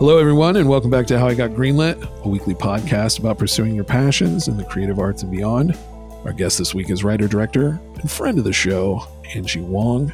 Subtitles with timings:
[0.00, 3.74] Hello, everyone, and welcome back to How I Got Greenlit, a weekly podcast about pursuing
[3.74, 5.78] your passions in the creative arts and beyond.
[6.24, 10.10] Our guest this week is writer, director, and friend of the show, Angie Wang.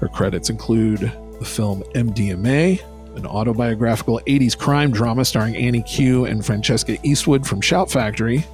[0.00, 2.82] Her credits include the film MDMA,
[3.14, 8.44] an autobiographical 80s crime drama starring Annie Q and Francesca Eastwood from Shout Factory.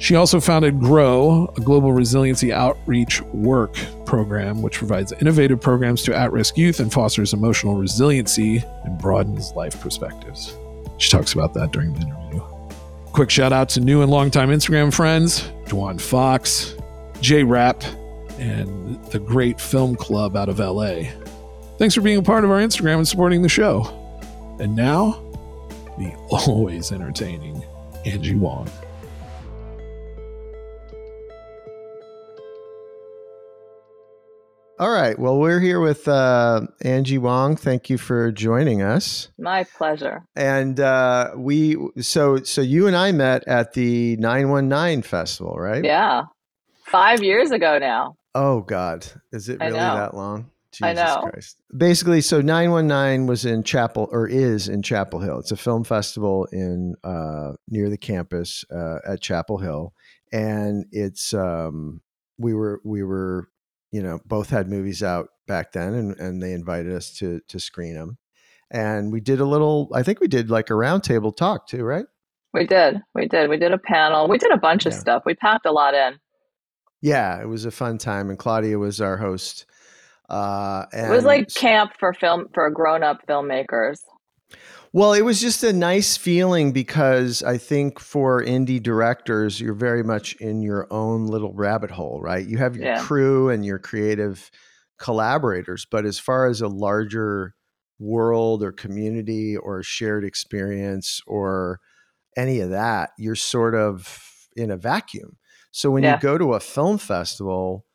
[0.00, 6.16] She also founded GROW, a global resiliency outreach work program, which provides innovative programs to
[6.16, 10.56] at risk youth and fosters emotional resiliency and broadens life perspectives.
[10.96, 12.40] She talks about that during the interview.
[13.12, 16.74] Quick shout out to new and longtime Instagram friends, Dwan Fox,
[17.20, 17.84] J Rap,
[18.38, 21.10] and the Great Film Club out of LA.
[21.76, 23.82] Thanks for being a part of our Instagram and supporting the show.
[24.60, 25.22] And now,
[25.98, 27.62] the always entertaining
[28.06, 28.66] Angie Wang.
[34.80, 35.18] All right.
[35.18, 37.54] Well, we're here with uh, Angie Wang.
[37.54, 39.28] Thank you for joining us.
[39.38, 40.24] My pleasure.
[40.34, 45.84] And uh, we, so, so you and I met at the 919 festival, right?
[45.84, 46.22] Yeah.
[46.86, 48.16] Five years ago now.
[48.34, 50.50] Oh God, is it really that long?
[50.72, 51.28] Jesus I know.
[51.28, 51.60] Christ.
[51.76, 55.40] Basically, so 919 was in Chapel or is in Chapel Hill.
[55.40, 59.92] It's a film festival in uh, near the campus uh, at Chapel Hill,
[60.32, 62.00] and it's um,
[62.38, 63.48] we were we were
[63.90, 67.58] you know both had movies out back then, and and they invited us to to
[67.58, 68.18] screen them,
[68.70, 69.90] and we did a little.
[69.94, 72.06] I think we did like a roundtable talk too, right?
[72.52, 73.00] We did.
[73.14, 73.48] We did.
[73.48, 74.28] We did a panel.
[74.28, 75.22] We did a bunch of stuff.
[75.24, 76.18] We packed a lot in.
[77.00, 79.66] Yeah, it was a fun time, and Claudia was our host.
[80.28, 84.00] Uh, and It was like camp for film for grown up filmmakers.
[84.92, 90.02] Well, it was just a nice feeling because I think for indie directors, you're very
[90.02, 92.44] much in your own little rabbit hole, right?
[92.44, 92.96] You have your Yeah.
[92.96, 94.50] crew and your creative
[94.98, 97.54] collaborators, but as far as a larger
[98.00, 101.78] world or community or shared experience or
[102.36, 104.20] any of that, you're sort of
[104.56, 105.38] in a vacuum.
[105.72, 106.06] So when Yeah.
[106.06, 107.86] you go to a film festival,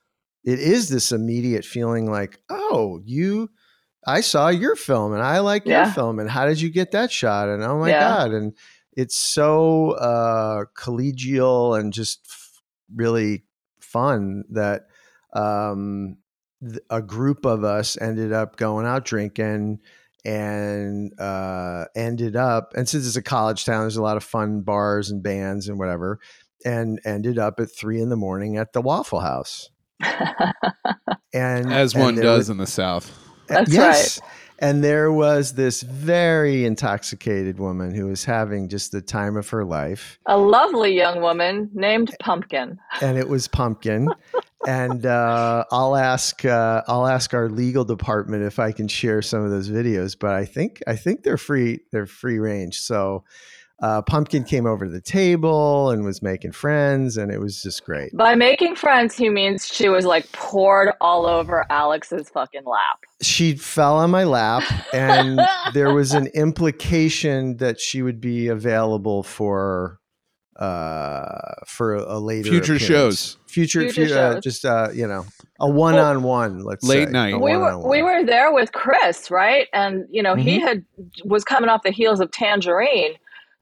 [0.46, 3.50] it is this immediate feeling like, oh, you
[4.08, 7.12] I saw your film and I like your film and how did you get that
[7.12, 7.50] shot?
[7.50, 8.00] And oh my Yeah.
[8.00, 8.32] god!
[8.32, 8.54] And
[8.96, 12.62] it's so uh, collegial and just f-
[12.96, 13.44] really
[13.80, 14.88] fun that
[15.34, 16.18] um,
[16.62, 19.80] th- a group of us ended up going out drinking
[20.24, 24.62] and uh, ended up and since it's a college town, there's a lot of fun
[24.62, 26.20] bars and bands and whatever,
[26.64, 29.70] and ended up at three in the morning at the Waffle House.
[31.34, 33.12] And As and one does were- in the South.
[33.48, 34.20] That's yes.
[34.60, 39.66] And there was this very intoxicated woman who was having just the time of her
[39.66, 40.18] life.
[40.26, 42.80] a lovely young woman named Pumpkin.
[43.02, 44.08] And it was pumpkin.
[44.68, 49.44] and uh, I'll ask uh, I'll ask our legal department if I can share some
[49.44, 52.80] of those videos, but I think I think they're free they're free range.
[52.80, 53.26] So
[53.82, 57.84] uh, Pumpkin came over to the table and was making friends, and it was just
[57.84, 58.16] great.
[58.16, 63.00] By making friends, he means she was like poured all over Alex's fucking lap.
[63.22, 64.64] She fell on my lap,
[64.94, 65.40] and
[65.74, 70.00] there was an implication that she would be available for
[70.58, 72.86] uh for a later Future appearance.
[72.86, 73.38] shows.
[73.46, 75.26] future, Future fu- uh, just uh you know
[75.60, 77.12] a one-on-one let's Late say.
[77.12, 77.34] night.
[77.34, 79.68] A we were we were there with Chris, right?
[79.74, 80.62] And you know, he Mhm.
[80.62, 80.86] had
[81.26, 83.16] was coming off the heels of Tangerine.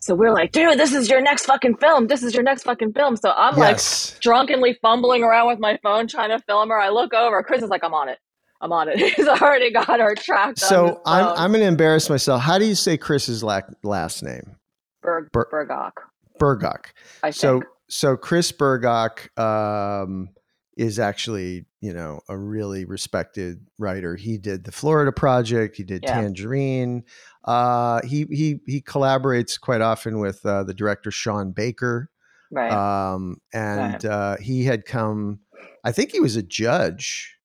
[0.03, 2.07] So we're like, dude, this is your next fucking film.
[2.07, 3.15] This is your next fucking film.
[3.15, 6.79] So I'm yes like drunkenly fumbling around with my phone trying to film her.
[6.79, 7.41] I look over.
[7.44, 8.19] Chris is like, I'm on it.
[8.59, 8.97] I'm on it.
[9.15, 10.59] He's already got her tracked.
[10.59, 14.55] so i'm i'm gonna embarrass myself how do you say chris's la- last name
[15.01, 15.91] Berg, Ber- Bergach.
[16.39, 16.94] Burgok.
[17.23, 17.65] I So think.
[17.89, 20.29] so Chris Bergoch um,
[20.77, 24.15] is actually you know a really respected writer.
[24.15, 25.75] He did the Florida Project.
[25.75, 26.21] He did Yeah.
[26.21, 27.03] Tangerine.
[27.44, 32.09] Uh, he he he collaborates quite often with uh, the director Sean Baker.
[32.51, 32.71] right.
[32.71, 35.39] Um, and uh, he had come.
[35.83, 37.38] I think he was a judge.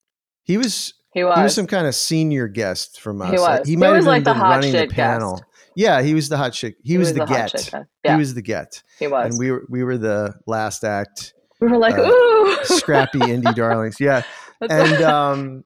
[0.44, 1.37] He was he was.
[1.37, 3.31] he was some kind of senior guest from us.
[3.32, 3.61] He was.
[3.67, 5.32] He He might have was even like the been hot running the panel.
[5.38, 5.44] guest.
[5.75, 6.76] Yeah, he was the hot chick.
[6.82, 7.73] He, was, the, hot get.
[8.05, 9.31] Yeah, He was the get, he was.
[9.31, 11.34] and we were we were the last act.
[11.60, 14.00] We were like, uh, ooh, Scrappy indie darlings.
[14.00, 14.22] Yeah,
[14.60, 15.64] and um,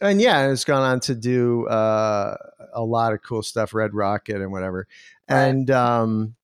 [0.00, 2.36] and yeah, it's gone on to do uh,
[2.72, 4.86] a lot of cool stuff, Red Rocket and whatever,
[5.28, 6.34] and um,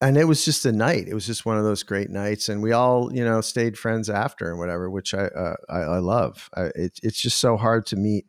[0.00, 1.08] and it was just a night.
[1.08, 4.10] It was just one of those great nights, and we all you know stayed friends
[4.10, 6.50] after and whatever, which I uh, I, I love.
[6.54, 8.26] I, it, it's just so hard to meet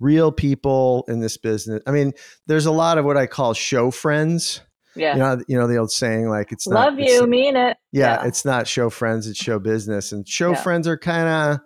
[0.00, 1.82] real people in this business.
[1.86, 2.12] I mean,
[2.46, 4.60] there's a lot of what I call show friends.
[4.96, 5.12] Yeah.
[5.14, 7.76] You know, you know the old saying like it's not Love it's- you, mean it.
[7.92, 10.12] yeah, it's not show friends, it's show business.
[10.12, 10.62] And show Yeah.
[10.62, 11.60] friends are kind of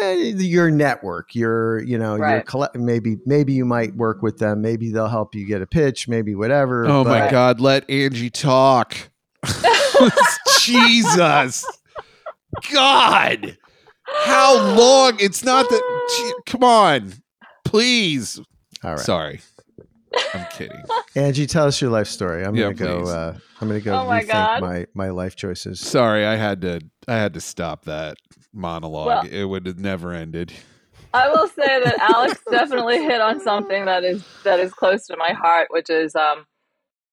[0.00, 1.34] yeah, your network.
[1.34, 2.68] Your, you know, your Right.
[2.76, 4.62] maybe maybe you might work with them.
[4.62, 6.06] Maybe they'll help you get a pitch.
[6.06, 6.86] Maybe whatever.
[6.86, 8.96] Oh my God, let Angie talk.
[10.60, 11.64] Jesus.
[12.72, 13.56] God.
[14.24, 15.16] How long?
[15.20, 16.42] It's not that.
[16.46, 17.12] Come on.
[17.64, 18.40] Please.
[18.84, 19.40] All right, Sorry.
[20.34, 20.82] I'm kidding.
[21.14, 22.44] Angie, tell us your life story.
[22.44, 23.08] I'm Yeah, gonna go.
[23.08, 24.60] Uh, I'm gonna go Oh my rethink God.
[24.60, 25.80] my my life choices.
[25.80, 28.16] Sorry, I had to I had to stop that
[28.52, 29.06] monologue.
[29.06, 30.52] Well- it would have never ended.
[31.14, 35.16] I will say that Alex definitely hit on something that is that is close to
[35.16, 36.44] my heart, which is, um,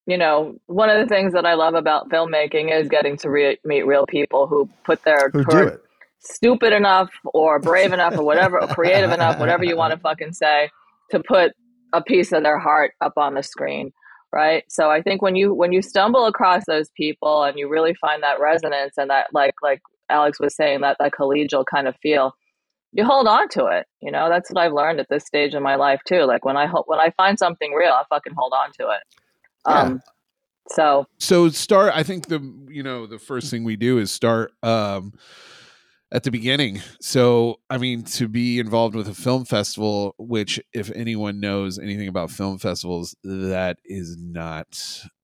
[0.06, 3.57] you know, one of the things that I love about filmmaking is getting to re-
[3.63, 5.81] meet real people who put their Who who do it?
[6.19, 10.33] stupid enough or brave enough or whatever, or creative enough, whatever you want to fucking
[10.33, 10.69] say,
[11.12, 11.53] to put
[11.95, 13.92] a piece of their heart up on the screen,
[14.33, 14.63] right?
[14.69, 18.21] So I think when you when you stumble across those people and you really find
[18.24, 22.33] that resonance and that like like Alex was saying that that collegial kind of feel,
[22.92, 23.88] you hold on to it.
[24.01, 26.24] You know, that's what I've learned at this stage in my life too.
[26.24, 29.01] Like when I ho- when I find something real, I fucking hold on to it.
[29.68, 29.81] Yeah.
[29.81, 30.01] Um,
[30.69, 34.51] so so start i think the you know the first thing we do is start
[34.63, 35.13] um
[36.15, 40.89] at the beginning so i mean to be involved with a film festival which if
[40.95, 44.67] anyone knows anything about film festivals that is not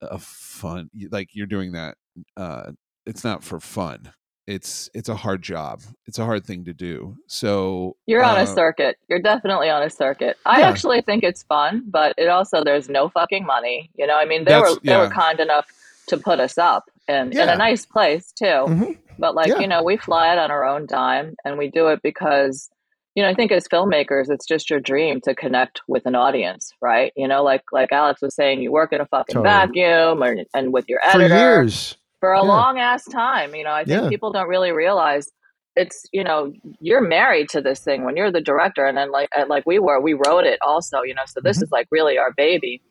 [0.01, 1.95] a fun like you're doing that
[2.35, 2.71] uh
[3.05, 4.11] it's not for fun
[4.47, 8.43] it's it's a hard job it's a hard thing to do so You're on uh,
[8.43, 8.97] a circuit.
[9.07, 10.35] You're definitely on a circuit.
[10.45, 10.67] I Yeah.
[10.69, 13.91] actually think it's fun, but it also there's no fucking money.
[13.95, 15.67] You know, I mean, they That's- were they were kind enough
[16.07, 18.45] to put us up in in a nice place too.
[18.45, 18.98] Mhm.
[19.19, 19.59] But like Yeah.
[19.59, 22.69] you know, we fly it on our own dime, and we do it because
[23.15, 26.71] you know I think as filmmakers, it's just your dream to connect with an audience,
[26.81, 27.12] right?
[27.15, 29.50] You know, like like Alex was saying, you work in a fucking Totally.
[29.53, 31.98] vacuum, or, and with your editor For years.
[32.19, 32.48] for a Yeah.
[32.48, 33.53] long ass time.
[33.56, 34.09] You know, I think Yeah.
[34.09, 35.30] people don't really realize
[35.77, 36.51] it's you know
[36.81, 40.00] you're married to this thing when you're the director, and then like like we were,
[40.01, 41.01] we wrote it also.
[41.01, 42.81] You know, so this is like really our baby.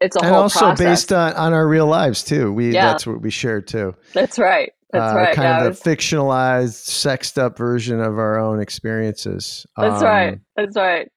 [0.00, 0.78] It's a and whole also process.
[0.84, 2.52] based on, on our real lives too.
[2.52, 2.86] We Yeah.
[2.86, 3.94] that's what we share too.
[4.12, 4.72] That's right.
[4.92, 5.34] That's uh, right.
[5.34, 9.66] Kind yeah, of it's- the fictionalized, sexed up version of our own experiences.
[9.76, 10.38] that's Um, right.
[10.56, 11.08] That's right.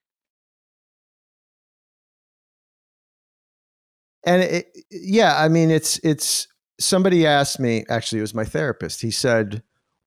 [4.26, 9.02] and it, yeah i mean it's it's somebody asked me actually it was my therapist
[9.02, 9.64] he said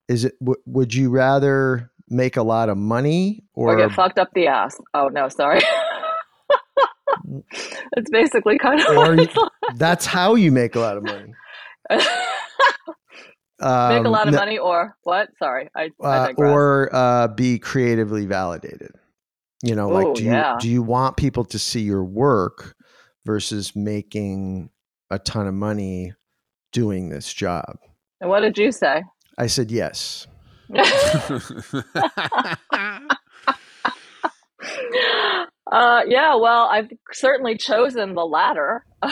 [0.08, 4.18] is it w- would you rather make a lot of money Or, or, get fucked
[4.18, 4.76] up the ass.
[4.92, 5.60] Oh no, sorry.
[7.96, 9.32] it's basically kind of or like
[9.76, 11.32] that's how you make a lot of money
[11.90, 12.00] make
[13.60, 15.28] um, a lot of no- money or what?
[15.38, 16.50] Sorry, I, I uh, digress.
[16.50, 18.92] or uh, be creatively validated
[19.62, 20.56] you know like do you yeah.
[20.60, 22.74] do you want people to see your work
[23.24, 24.68] versus making
[25.10, 26.12] a ton of money
[26.72, 27.78] doing this job
[28.20, 29.02] and what did you say?
[29.38, 30.26] i said yes
[35.72, 38.84] Uh, yeah, well, I've certainly chosen the latter.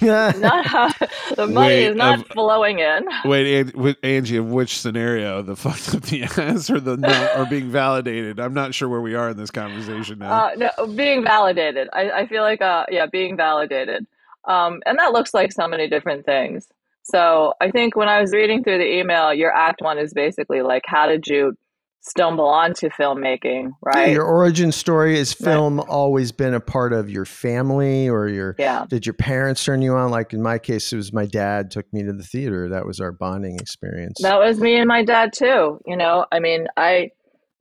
[0.00, 0.88] not how,
[1.34, 3.08] the money Wait, is not of- flowing in.
[3.24, 7.32] Wait, An- with Angie, of which scenario, the fucked up the ass or the no,
[7.36, 8.38] or being validated?
[8.38, 10.46] I'm not sure where we are in this conversation now.
[10.46, 11.88] Uh, no, being validated.
[11.92, 14.06] I, I feel like, uh, yeah, being validated.
[14.44, 16.68] Um, and that looks like so many different things.
[17.02, 20.62] So I think when I was reading through the email, your act one is basically
[20.62, 21.56] like, how did you
[22.04, 24.10] stumble onto filmmaking, Yeah, right?
[24.10, 25.52] your origin story is Right.
[25.52, 28.86] film always been a part of your family or your yeah.
[28.88, 31.90] did your parents turn you on like in my case it was my dad took
[31.92, 35.32] me to the theater that was our bonding experience That was me and my dad
[35.32, 35.80] too.
[35.86, 37.10] You know, I mean, I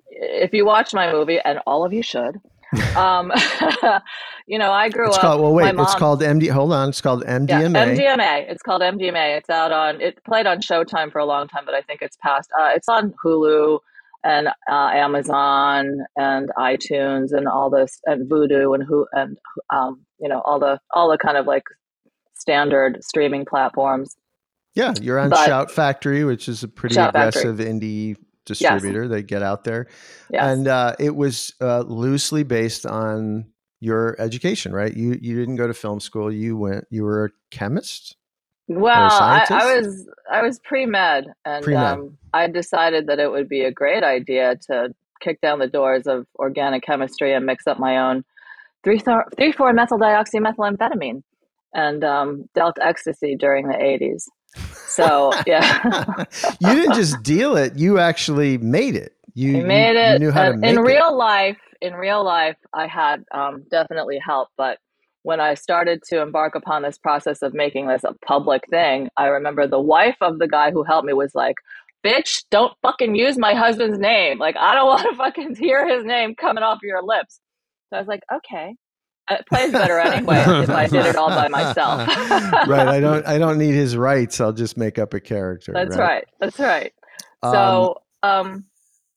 [0.10, 2.36] if you watch my movie, and all of you should,
[2.98, 3.31] um,
[4.48, 5.21] you know, I grew It's up.
[5.21, 7.95] called well wait, it's called MD hold on, it's called yeah, MDMA.
[7.95, 8.50] MDMA.
[8.51, 9.38] It's called MDMA.
[9.38, 10.01] It's out on.
[10.01, 12.50] It played on Showtime for a long time, but I think it's passed.
[12.60, 13.79] Uh, it's on Hulu
[14.23, 19.37] and uh, Amazon and iTunes and all this and Vudu and who and
[19.73, 21.63] um, you know all the all the kind of like
[22.33, 24.15] standard streaming platforms.
[24.73, 27.41] Yeah, you're on But- Shout Factory, which is a pretty Shout Factory.
[27.41, 29.07] aggressive indie distributor.
[29.07, 29.87] They get out there.
[30.29, 30.43] Yes.
[30.43, 33.47] And uh, it was uh, loosely based on
[33.79, 34.95] your education, right?
[34.95, 36.31] You you didn't go to film school.
[36.31, 36.85] You went.
[36.89, 38.15] You were a chemist.
[38.67, 41.83] Well, I, I was I was pre med, and Pre-med.
[41.93, 46.07] um, I decided that it would be a great idea to kick down the doors
[46.07, 48.23] of organic chemistry and mix up my own
[48.83, 51.21] three four three four methyl dioxymethylamphetamine,
[51.73, 54.29] and um, dealt ecstasy during the eighties.
[54.87, 56.23] So yeah,
[56.61, 57.77] you didn't just deal it.
[57.77, 59.13] You actually made it.
[59.33, 60.13] You, I you- made it.
[60.13, 60.81] You knew how to in it.
[60.81, 64.77] real life, in real life, I had um, definitely help, but
[65.23, 69.27] when I started to embark upon this process of making this a public thing, I
[69.27, 71.55] remember the wife of the guy who helped me was like,
[72.03, 74.39] "Bitch, don't fucking use my husband's name.
[74.39, 77.39] Like, I don't want to fucking hear his name coming off your lips."
[77.89, 78.75] So I was like, "Okay."
[79.29, 82.05] It plays better anyway if I did it all by myself.
[82.67, 82.87] right.
[82.87, 83.25] I don't.
[83.25, 84.41] I don't need his rights.
[84.41, 85.71] I'll just make up a character.
[85.73, 86.25] That's right.
[86.39, 86.91] That's right.
[87.43, 88.65] Um, So, um,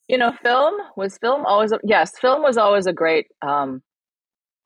[0.07, 1.73] you know, film was film always.
[1.73, 3.83] A, yes, film was always a great um,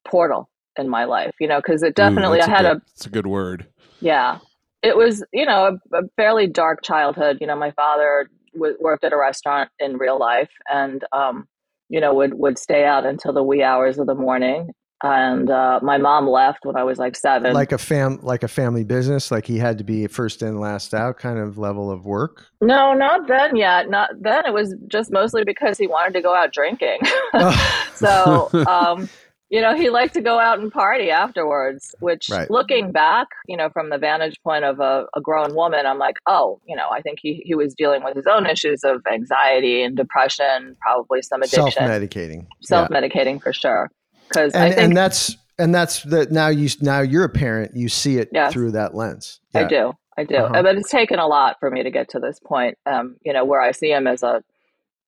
[0.06, 1.34] portal in my life.
[1.40, 2.38] You know, because it definitely.
[2.38, 3.66] Ooh, I that's had good, a It's a good word.
[4.00, 4.38] yeah.
[4.82, 7.38] It was you know a, a fairly dark childhood.
[7.40, 11.48] You know, my father w- worked at a restaurant in real life, and um,
[11.88, 14.70] you know would would stay out until the wee hours of the morning.
[15.00, 17.54] And uh, my mom left when I was like seven.
[17.54, 19.30] like a fam, like a family business.
[19.30, 22.46] Like he had to be first in, last out, kind of level of work.
[22.60, 23.88] No, not then yet.
[23.90, 24.44] Not then.
[24.44, 26.98] It was just mostly because he wanted to go out drinking.
[27.94, 29.08] so, um,
[29.50, 32.50] you know, he liked to go out and party afterwards, which Right.
[32.50, 36.16] looking back, you know, from the vantage point of a, a grown woman, I'm like,
[36.26, 39.82] oh, you know, I think he, he was dealing with his own issues of anxiety
[39.82, 42.46] and depression, probably some addiction, Self-medicating.
[42.62, 43.90] Self medicating for sure.
[44.28, 47.72] Because I and, think and that's and that's the now you now you're a parent
[47.74, 48.52] you see it Yes.
[48.52, 49.92] through that lens I do.
[50.18, 50.36] I do.
[50.36, 50.62] Uh-huh.
[50.62, 52.76] But it's taken a lot for me to get to this point.
[52.84, 54.42] Um, you know, where I see him as a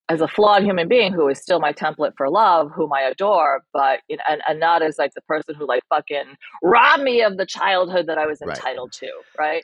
[0.09, 3.63] as a flawed human being who is still my template for love, whom I adore,
[3.73, 7.21] but you know, and, and not as like the person who like fucking robbed me
[7.21, 8.57] of the childhood that I was Right.
[8.57, 9.63] entitled to, right?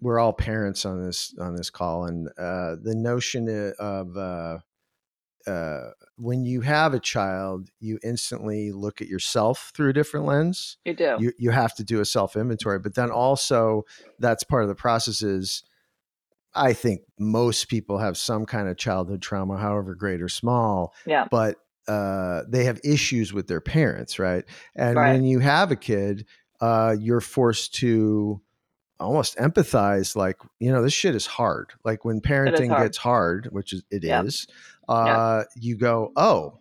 [0.00, 4.58] we're all parents on this on this call and uh the notion of uh
[5.46, 10.76] uh when you have a child you instantly look at yourself through a different lens
[10.84, 11.16] You do.
[11.18, 13.84] you you have to do a self inventory but then also
[14.18, 15.62] that's part of the process is
[16.56, 21.26] i think most people have some kind of childhood trauma however great or small yeah.
[21.30, 21.56] but
[21.88, 24.44] uh, they have issues with their parents, right?
[24.74, 25.12] And Right.
[25.12, 26.26] when you have a kid,
[26.60, 28.40] uh, you're forced to
[28.98, 30.16] almost empathize.
[30.16, 31.70] Like, you know, this shit is hard.
[31.84, 32.82] Like when parenting hard.
[32.82, 34.48] gets hard, which is it is,
[34.88, 34.94] Yeah.
[34.94, 36.58] uh, you go, oh,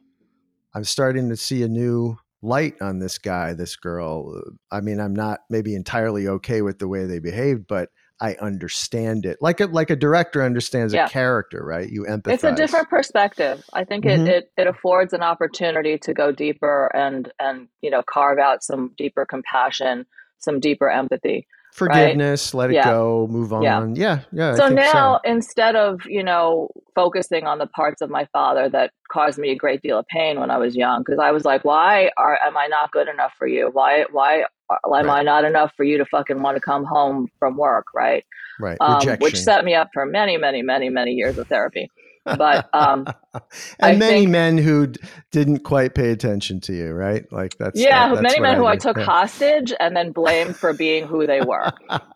[0.73, 4.43] I'm starting to see a new light on this guy, this girl.
[4.69, 7.89] I mean, I'm not maybe entirely okay with the way they behaved, but
[8.21, 9.37] I understand it.
[9.41, 11.05] Like a like a director understands Yeah.
[11.05, 11.89] a character, right?
[11.89, 12.33] You empathize.
[12.33, 13.63] It's a different perspective.
[13.73, 14.27] I think Mhm.
[14.27, 18.63] it, it, it affords an opportunity to go deeper and and you know carve out
[18.63, 20.05] some deeper compassion,
[20.39, 21.47] some deeper empathy.
[21.73, 22.85] forgiveness, let it Yeah.
[22.85, 23.61] go, move on.
[23.63, 23.85] Yeah.
[23.93, 24.55] Yeah, yeah.
[24.55, 29.37] So now instead of you know focusing on the parts of my father that caused
[29.37, 32.09] me a great deal of pain when i was young because i was like why
[32.15, 35.83] are am i not good enough for you why why am i not enough for
[35.83, 38.25] you to fucking want to come home from work right
[38.59, 39.19] right, um, rejection.
[39.23, 41.89] which set me up for many many many many years of therapy
[42.37, 43.43] but um and
[43.79, 44.99] I many think- men who d-
[45.31, 47.23] didn't quite pay attention to you, right?
[47.31, 49.03] Like that's yeah that- that's many what men who i took Yeah.
[49.03, 51.71] hostage and then blamed for being who they were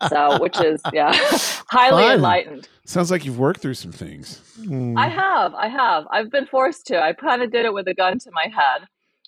[0.10, 1.12] so which is yeah
[1.70, 2.14] highly Fun.
[2.16, 4.42] enlightened Sounds like you've worked through some things.
[4.62, 4.98] Mm.
[4.98, 6.06] I have, I have.
[6.10, 7.00] I've been forced to.
[7.00, 8.88] I kind of did it with a gun to my head.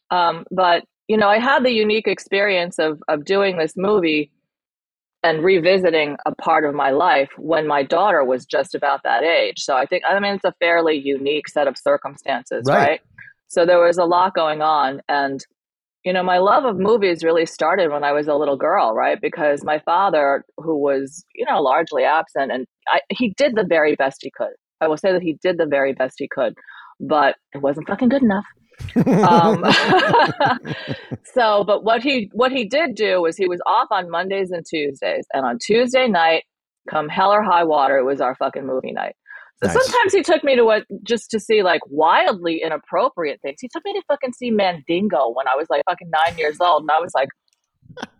[0.09, 4.31] Um, but you know, I had the unique experience of of doing this movie
[5.23, 9.59] and revisiting a part of my life when my daughter was just about that age.
[9.59, 12.77] So I think I mean it's a fairly unique set of circumstances, Right.
[12.87, 13.01] right?
[13.49, 15.45] So there was a lot going on and
[16.05, 19.19] you know, my love of movies really started when I was a little girl, right?
[19.21, 23.95] Because my father, who was, you know, largely absent, and I, he did the very
[23.95, 24.55] best he could.
[24.81, 26.55] I will say that he did the very best he could,
[26.99, 28.45] but it wasn't fucking good enough.
[29.05, 29.63] Um,
[31.33, 34.65] so, but what he what he did do was he was off on Mondays and
[34.65, 36.43] Tuesdays, and on Tuesday night,
[36.89, 39.15] come hell or high water, it was our fucking movie night.
[39.63, 39.73] Nice.
[39.73, 43.57] Sometimes he took me to what just to see like wildly inappropriate things.
[43.61, 46.81] He took me to fucking see Mandingo when I was like fucking nine years old,
[46.83, 47.29] and I was like,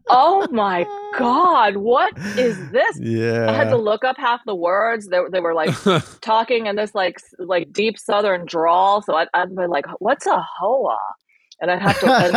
[0.09, 0.85] "Oh my
[1.17, 3.49] god, what is this?" Yeah.
[3.49, 5.07] I had to look up half the words.
[5.07, 5.69] They, they were like
[6.21, 9.01] talking in this like like deep Southern drawl.
[9.01, 10.97] So I'd, I'd be like, "What's a hoa?"
[11.59, 12.11] And I'd have to.
[12.11, 12.35] And,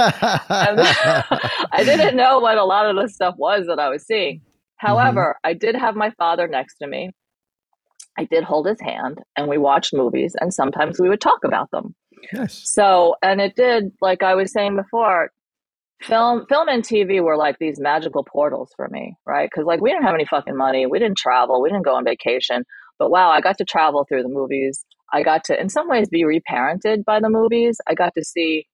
[0.78, 0.80] and
[1.72, 4.38] I didn't know what a lot of the stuff was that I was seeing.
[4.38, 4.86] Mm-hmm.
[4.86, 7.10] However, I did have my father next to me.
[8.18, 11.70] I did hold his hand, and we watched movies, and sometimes we would talk about
[11.70, 11.94] them.
[12.32, 15.30] yes So, and it did, like I was saying before,
[16.04, 19.48] film, film and TV were like these magical portals for me, right?
[19.50, 22.04] Because like we didn't have any fucking money, we didn't travel, we didn't go on
[22.04, 22.64] vacation,
[22.98, 24.84] but wow, I got to travel through the movies.
[25.12, 27.78] I got to, in some ways, be reparented by the movies.
[27.86, 28.66] I got to see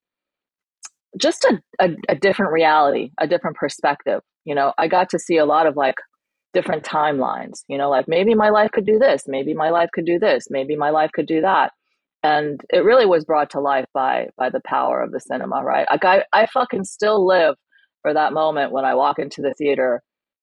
[1.21, 4.21] just a, a, a different reality, a different perspective.
[4.45, 5.97] You know, I got to see a lot of like
[6.53, 7.63] different timelines.
[7.69, 10.47] You know, like maybe my life could do this, maybe my life could do this,
[10.51, 11.73] maybe my life could do that.
[12.23, 15.87] And it really was brought to life by by the power of the cinema, right?
[15.91, 17.55] Like I, I fucking still live
[18.03, 20.03] for that moment when I walk into the theater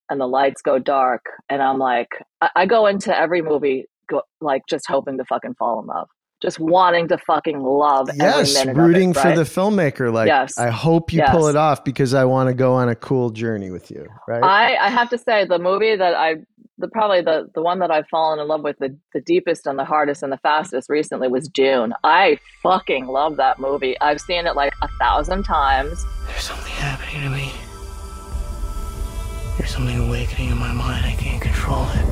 [0.10, 2.10] and the lights go dark and I'm like
[2.42, 6.08] I, I go into every movie go, like just hoping to fucking fall in love.
[6.40, 9.36] Just wanting to fucking love Yes, every rooting of it, for right?
[9.36, 10.14] the filmmaker.
[10.14, 10.56] Like, Yes.
[10.60, 13.72] I hope you pull it off because I want to go on a cool journey
[13.72, 14.06] with you.
[14.28, 14.44] Right?
[14.44, 16.36] I, I have to say the movie that I
[16.78, 19.80] the probably the the one that I've fallen in love with the, the deepest and
[19.80, 21.94] the hardest and the fastest recently was Dune.
[22.04, 24.00] I fucking love that movie.
[24.00, 26.06] I've seen it like a thousand times.
[26.28, 27.52] There's something happening to me.
[29.58, 31.06] There's something awakening in my mind.
[31.06, 32.06] I can't control it.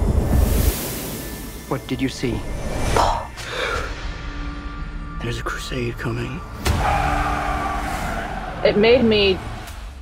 [1.69, 2.39] What did you see?
[5.21, 6.39] There's a crusade coming.
[8.63, 9.37] It made me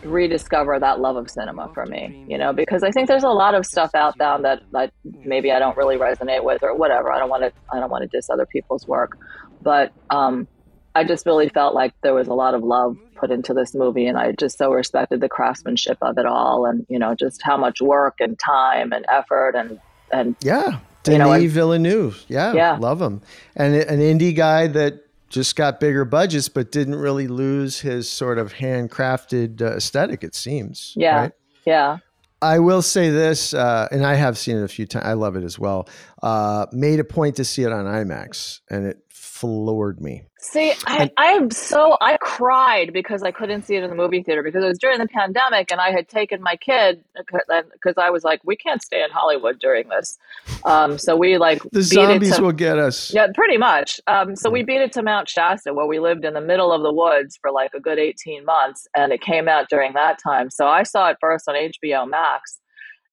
[0.05, 3.55] rediscover that love of cinema for me, you know, because I think there's a lot
[3.55, 7.11] of stuff out there that, that maybe I don't really resonate with or whatever.
[7.11, 9.17] I don't want to I don't want to diss other people's work,
[9.61, 10.47] but um,
[10.95, 14.05] I just really felt like there was a lot of love put into this movie,
[14.05, 17.57] and I just so respected the craftsmanship of it all, and you know, just how
[17.57, 19.79] much work and time and effort and
[20.11, 20.79] and yeah.
[21.05, 22.23] You Denis know, Villeneuve.
[22.29, 22.77] Yeah, Yeah.
[22.79, 23.21] Love him.
[23.57, 25.02] And an indie guy that
[25.33, 30.35] just got bigger budgets, but didn't really lose his sort of handcrafted uh, aesthetic, it
[30.35, 30.93] seems.
[30.95, 31.31] yeah, right?
[31.65, 31.97] yeah.
[32.41, 35.05] I will say this, uh, and I have seen it a few times.
[35.05, 35.87] I love it as well.
[36.21, 38.97] Uh, made a point to see it on IMAX, and it
[39.43, 40.23] floored me.
[40.39, 44.41] See, I, am so I cried because I couldn't see it in the movie theater
[44.41, 48.23] because it was during the pandemic and I had taken my kid because I was
[48.23, 50.17] like, we can't stay in Hollywood during this.
[50.63, 53.13] Um, so we like The beat zombies it to, will get us.
[53.13, 53.99] yeah, pretty much.
[54.07, 56.83] Um, so we beat it to Mount Shasta where we lived in the middle of
[56.83, 60.49] the woods for like a good 18 months and it came out during that time.
[60.49, 62.61] So I saw it first on HBO Max.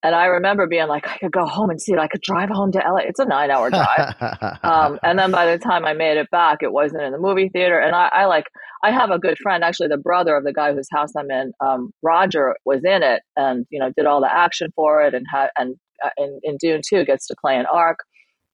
[0.03, 1.99] And I remember being like, I could go home and see it.
[1.99, 3.01] I could drive home to LA.
[3.05, 4.15] It's a nine hour drive.
[4.63, 7.51] um, and then by the time I made it back, it wasn't in the movie
[7.51, 7.79] theater.
[7.79, 8.47] And I, I like,
[8.83, 11.53] I have a good friend, actually, the brother of the guy whose house I'm in.
[11.61, 15.27] Um, Roger was in it, and you know, did all the action for it, and
[15.31, 17.99] had and uh, in, in Dune Two gets to play an arc.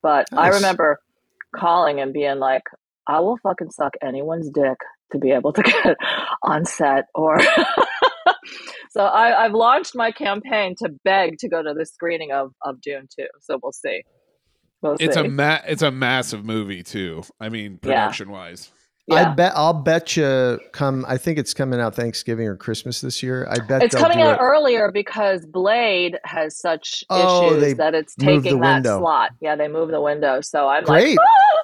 [0.02, 0.98] But I remember
[1.54, 2.62] calling and being like,
[3.06, 4.78] I will fucking suck anyone's dick
[5.12, 5.96] to be able to get
[6.42, 7.38] on set or.
[8.90, 12.80] so I, I've launched my campaign to beg to go to the screening of, of
[12.80, 13.26] Dune 2.
[13.42, 14.02] So we'll see.
[14.82, 15.20] We'll It's see.
[15.22, 17.22] a ma- it's a massive movie too.
[17.40, 17.78] I mean, Yeah.
[18.06, 18.30] production
[19.08, 19.26] wise.
[19.26, 21.04] I bet I'll bet you come.
[21.08, 23.46] I think it's coming out Thanksgiving or Christmas this year.
[23.50, 24.42] I bet It's coming out it.
[24.42, 28.98] earlier because Blade has such Oh, they issues that it's moved the taking that window.
[28.98, 29.30] slot.
[29.40, 30.40] Yeah, they move the window.
[30.40, 31.16] So I'm Great.
[31.16, 31.18] like,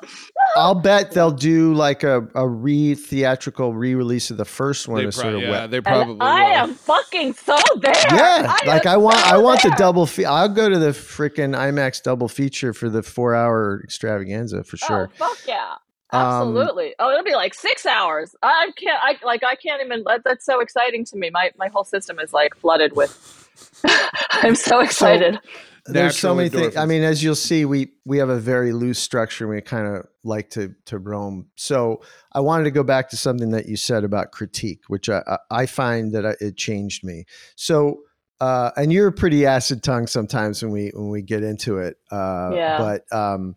[0.04, 0.08] "Ah!"
[0.56, 4.98] I'll bet they'll do like a, a re theatrical re release of the first one
[4.98, 5.70] They pro- sort of yeah, wet.
[5.70, 6.70] they and probably I will.
[6.70, 7.92] am fucking so there.
[8.10, 10.06] Yeah, I like I want, so I want the double.
[10.06, 14.76] Fe- I'll go to the freaking IMAX double feature for the four hour extravaganza for
[14.76, 15.08] sure.
[15.20, 15.74] Oh fuck yeah.
[16.12, 16.94] Um, Absolutely.
[16.98, 18.36] oh, it'll be like six hours.
[18.42, 19.00] I can't.
[19.02, 19.42] I like.
[19.44, 20.04] I can't even.
[20.04, 21.30] That, that's so exciting to me.
[21.30, 23.48] My my whole system is like flooded with.
[24.30, 25.38] I'm so excited.
[25.86, 26.76] There's so Natural many things.
[26.76, 29.46] I mean, as you'll see, we we have a very loose structure.
[29.46, 31.46] and We kind of like to to roam.
[31.56, 35.22] So I wanted to go back to something that you said about critique, which I
[35.26, 37.24] I I find that I, it changed me.
[37.56, 38.02] So.
[38.40, 41.96] Uh, and you're pretty acid tongue sometimes when we when we get into it.
[42.10, 42.76] Uh, Yeah.
[42.76, 43.54] But um,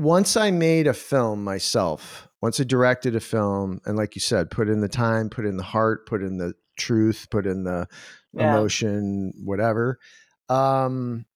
[0.00, 4.50] once I made a film myself, once I directed a film, and like you said,
[4.50, 7.86] put in the time, put in the heart, put in the truth, put in the
[8.32, 8.44] Yeah.
[8.44, 9.98] emotion, whatever.
[10.48, 11.26] Um,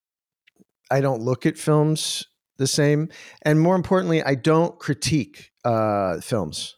[0.90, 3.08] I don't look at films the same,
[3.42, 6.76] and more importantly, I don't critique uh, films.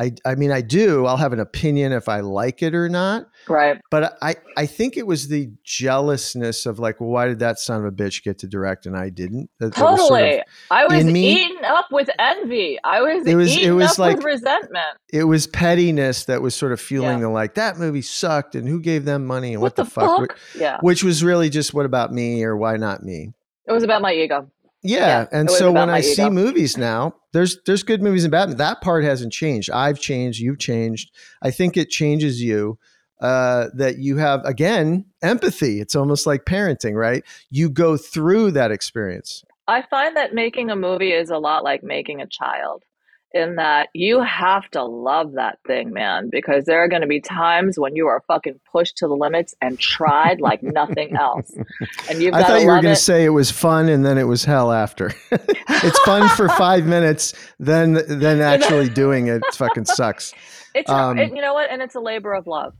[0.00, 1.04] I I mean I do.
[1.06, 3.26] I'll have an opinion if I like it or not.
[3.48, 3.80] Right.
[3.90, 7.80] But I I think it was the jealousness of like, well, why did that son
[7.80, 9.50] of a bitch get to direct and I didn't?
[9.58, 10.38] That- that was sort Totally.
[10.38, 12.78] of- I was eaten up with envy.
[12.84, 14.96] I was, It was- it was up like- with resentment.
[15.12, 17.24] it was pettiness that was sort of fueling Yeah.
[17.24, 20.20] the like that movie sucked and who gave them money and what, What, the, fuck,
[20.30, 20.38] fuck?
[20.58, 20.78] Yeah.
[20.80, 23.32] which was really just what about me or why not me
[23.66, 24.50] It was about my ego.
[24.82, 28.58] Yeah, Yeah, and so when i see movies now there's there's good movies and bad
[28.58, 29.70] that part hasn't changed.
[29.70, 31.10] I've changed you've changed.
[31.42, 32.78] I think it changes you
[33.20, 35.80] uh, that you have again empathy.
[35.80, 37.24] It's almost like parenting right?
[37.50, 39.44] You go through that experience.
[39.66, 42.84] I find that making a movie is a lot like making a child
[43.34, 47.20] in that you have to love that thing, man, because there are going to be
[47.20, 51.52] times when you are fucking pushed to the limits and tried like nothing else.
[52.08, 54.24] And you've i thought you were going to say it was fun and then it
[54.24, 60.34] was hell after it's fun for five minutes then then actually doing it fucking sucks
[60.74, 62.74] It's Um, it, you know what, and it's a labor of love.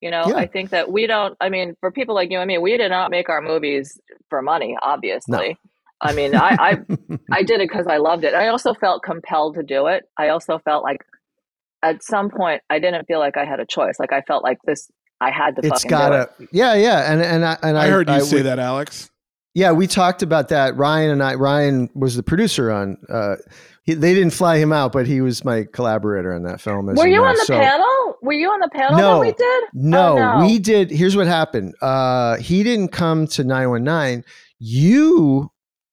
[0.00, 0.34] You know, Yeah.
[0.36, 1.36] I think that we don't.
[1.40, 4.42] I mean, for people like you and me, we did not make our movies for
[4.42, 4.76] money.
[4.82, 5.56] Obviously,
[6.02, 6.78] I mean, I I,
[7.30, 8.34] I did it because I loved it.
[8.34, 10.02] I also felt compelled to do it.
[10.18, 11.00] I also felt like
[11.82, 13.94] at some point I didn't feel like I had a choice.
[13.98, 15.60] Like I felt like this, I had to.
[15.66, 16.48] it's fucking gotta it.
[16.52, 19.08] yeah yeah and and i and I, heard you say would- that, Alex.
[19.54, 20.76] Yeah, we talked about that.
[20.78, 21.34] Ryan and I.
[21.34, 22.96] Ryan was the producer on.
[23.06, 23.36] Uh,
[23.84, 26.88] he, they didn't fly him out, but he was my collaborator on that film.
[26.88, 28.16] As Were you on the So- panel?
[28.22, 29.64] Were you on the panel No, that we did?
[29.74, 30.46] No, Oh, no.
[30.46, 30.90] we did.
[30.90, 31.74] Here's what happened.
[31.82, 34.24] Uh, he didn't come to 919.
[34.58, 35.51] You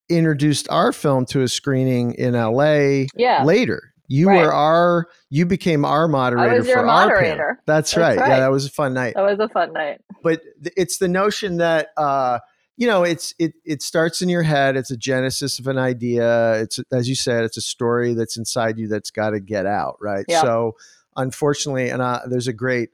[0.10, 3.44] introduced our film to a screening in LA Yeah.
[3.44, 3.94] later.
[4.08, 4.46] You Right.
[4.46, 5.08] were our.
[5.30, 6.94] You became our moderator your for our panel.
[7.16, 7.60] moderator.
[7.68, 8.18] That's, That's right.
[8.18, 8.30] right.
[8.30, 10.02] Yeah, that was a fun night That was a fun night.
[10.24, 10.42] but
[10.76, 12.40] it's the notion that uh
[12.76, 16.54] you know it's it it starts in your head it's a genesis of an idea
[16.62, 19.98] it's as you said it's a story that's inside you that's got to get out
[20.02, 20.42] right Yeah.
[20.42, 20.76] so
[21.18, 22.90] unfortunately and uh, there's a great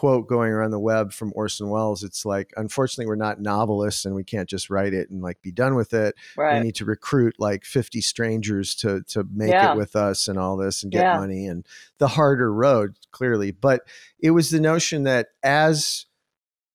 [0.00, 4.14] quote going around the web from Orson Welles it's like unfortunately we're not novelists and
[4.14, 7.34] we can't just write it and like be done with it we need to recruit
[7.38, 9.72] like 50 strangers to to make Yeah.
[9.72, 11.18] it with us and all this and get Yeah.
[11.18, 11.66] money and
[11.98, 13.82] the harder road clearly but
[14.18, 16.06] it was the notion that as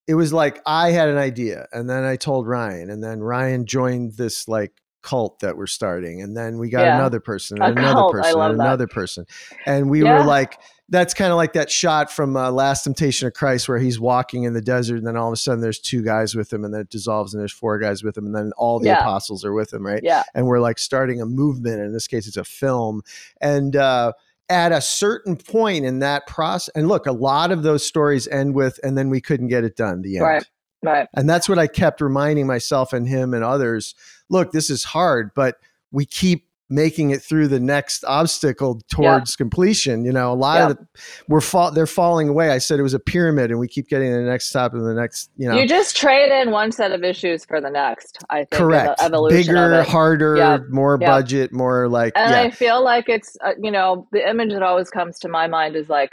[0.08, 3.66] it was like I had an idea and then I told Ryan and then Ryan
[3.66, 6.98] joined this like cult that we're starting and then we got Yeah.
[6.98, 8.12] another person A and another cult.
[8.14, 8.64] Person and that.
[8.64, 9.26] another person
[9.66, 10.60] and we were like
[10.90, 14.44] that's kind of like that shot from uh, Last Temptation of Christ where he's walking
[14.44, 16.74] in the desert and then all of a sudden there's two guys with him and
[16.74, 19.00] then it dissolves and there's four guys with him and then all the Yeah.
[19.00, 20.24] apostles are with him right Yeah.
[20.36, 21.82] and we're like starting a movement.
[21.82, 23.02] In this case, it's a film.
[23.42, 24.14] And uh,
[24.48, 28.54] at a certain point in that process, and look, a lot of those stories end
[28.54, 30.04] with, and then we couldn't get it done.
[30.04, 30.24] The end.
[30.26, 30.46] Right.
[30.84, 31.08] Right.
[31.16, 33.96] And that's what I kept reminding myself and him and others.
[34.30, 35.58] Look, this is hard, but
[35.92, 40.04] we keep making it through the next obstacle towards completion.
[40.04, 40.88] You know, a lot of the
[41.28, 42.50] we're fall they're falling away.
[42.50, 44.94] I said it was a pyramid and we keep getting the next stop and the
[44.94, 45.56] next, you know.
[45.56, 48.18] You just trade in one set of issues for the next.
[48.30, 48.52] I think.
[48.52, 49.02] Correct.
[49.02, 50.58] Evolution Bigger, harder, Yeah.
[50.70, 51.08] more Yeah.
[51.08, 52.42] budget, more like And yeah.
[52.42, 55.76] I feel like it's, uh, you know, the image that always comes to my mind
[55.76, 56.10] is like,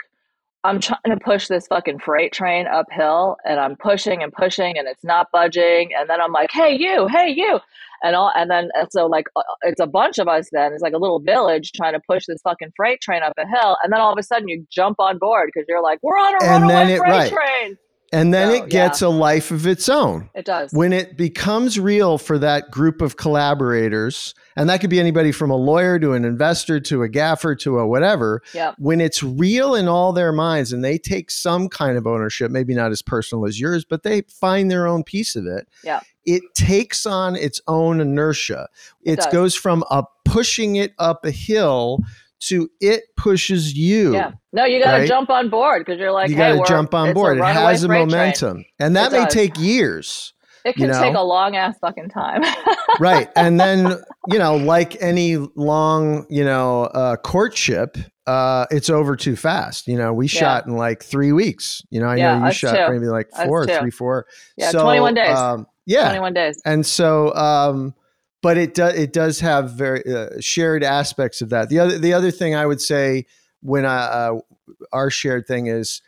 [0.65, 4.87] I'm trying to push this fucking freight train uphill and I'm pushing and pushing and
[4.87, 5.89] it's not budging.
[5.99, 7.59] And then I'm like, hey, you, hey, you.
[8.03, 10.49] And all, and then and so like uh, it's a bunch of us.
[10.51, 13.47] Then it's like a little village trying to push this fucking freight train up a
[13.47, 16.17] hill, and then all of a sudden you jump on board because you're like, we're
[16.17, 17.31] on a And then it- freight right.
[17.31, 17.77] train.
[18.11, 20.29] and then So, it gets a life of its own.
[20.35, 20.71] It does.
[20.73, 25.49] When it becomes real for that group of collaborators, and that could be anybody from
[25.49, 28.73] a lawyer to an investor to a gaffer to a whatever, yeah.
[28.77, 32.75] when it's real in all their minds and they take some kind of ownership, maybe
[32.75, 36.01] not as personal as yours, but they find their own piece of it, Yeah.
[36.25, 38.67] It takes on its own inertia.
[39.03, 41.99] It It, goes from a pushing it up a hill
[42.41, 44.13] to it pushes you.
[44.13, 44.31] Yeah.
[44.51, 45.07] No, you got to right?
[45.07, 47.37] jump on board because you're like, you hey, got to jump on board.
[47.37, 48.09] It has a freight train.
[48.09, 48.65] momentum.
[48.79, 49.33] And that It may does.
[49.33, 50.33] take years.
[50.65, 52.41] It you can take a long ass fucking time.
[52.99, 59.15] right and then you know like any long you know uh, courtship uh, it's over
[59.15, 60.39] too fast you know we Yeah.
[60.39, 62.93] shot in like three weeks you know i Yeah, know you shot too.
[62.93, 65.35] maybe like four three four Yeah, So, 21 days.
[65.37, 66.61] um, yeah 21 days.
[66.65, 67.93] and so um
[68.41, 72.13] but it does it does have very uh, shared aspects of that the other the
[72.13, 73.25] other thing i would say
[73.61, 74.39] when i uh,
[74.91, 76.01] our shared thing is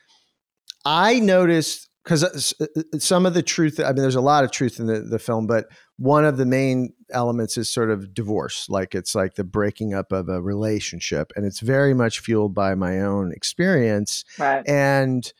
[0.85, 2.53] i noticed because
[2.99, 5.47] some of the truth i mean there's a lot of truth in the, the film
[5.47, 5.65] but
[5.97, 10.11] one of the main elements is sort of divorce like it's like the breaking up
[10.11, 14.67] of a relationship and it's very much fueled by my own experience Right.
[14.67, 15.31] and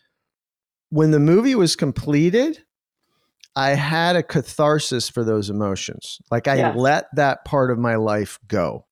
[0.89, 2.63] when the movie was completed,
[3.55, 6.19] I had a catharsis for those emotions.
[6.31, 6.73] Like I Yeah.
[6.75, 8.85] let that part of my life go.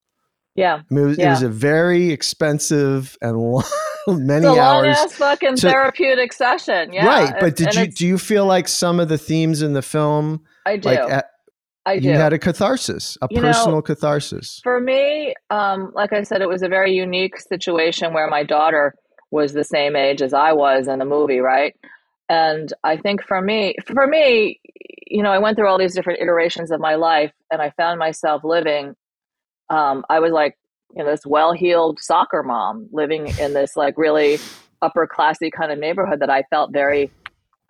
[0.55, 0.75] Yeah.
[0.89, 3.63] I mean, it was, it was a very expensive and long,
[4.07, 4.97] many It's a long hours.
[4.97, 6.93] ass fucking So- therapeutic session.
[6.93, 7.05] Yeah.
[7.07, 10.41] right, but did you do you feel like some of the themes in the film,
[10.65, 10.89] I do.
[10.89, 11.25] like at,
[11.85, 12.07] I do.
[12.09, 14.59] you had a catharsis, a You know, personal catharsis?
[14.63, 18.93] For me, um, like I said, it was a very unique situation where my daughter
[19.31, 21.73] was the same age as I was in the movie, right?
[22.29, 24.59] And I think for me, for me,
[25.07, 27.99] you know, I went through all these different iterations of my life, and I found
[27.99, 28.95] myself living.
[29.69, 30.57] Um, I was like,
[30.95, 34.39] you know, this well-heeled soccer mom living in this like really
[34.81, 37.09] upper classy kind of neighborhood that I felt very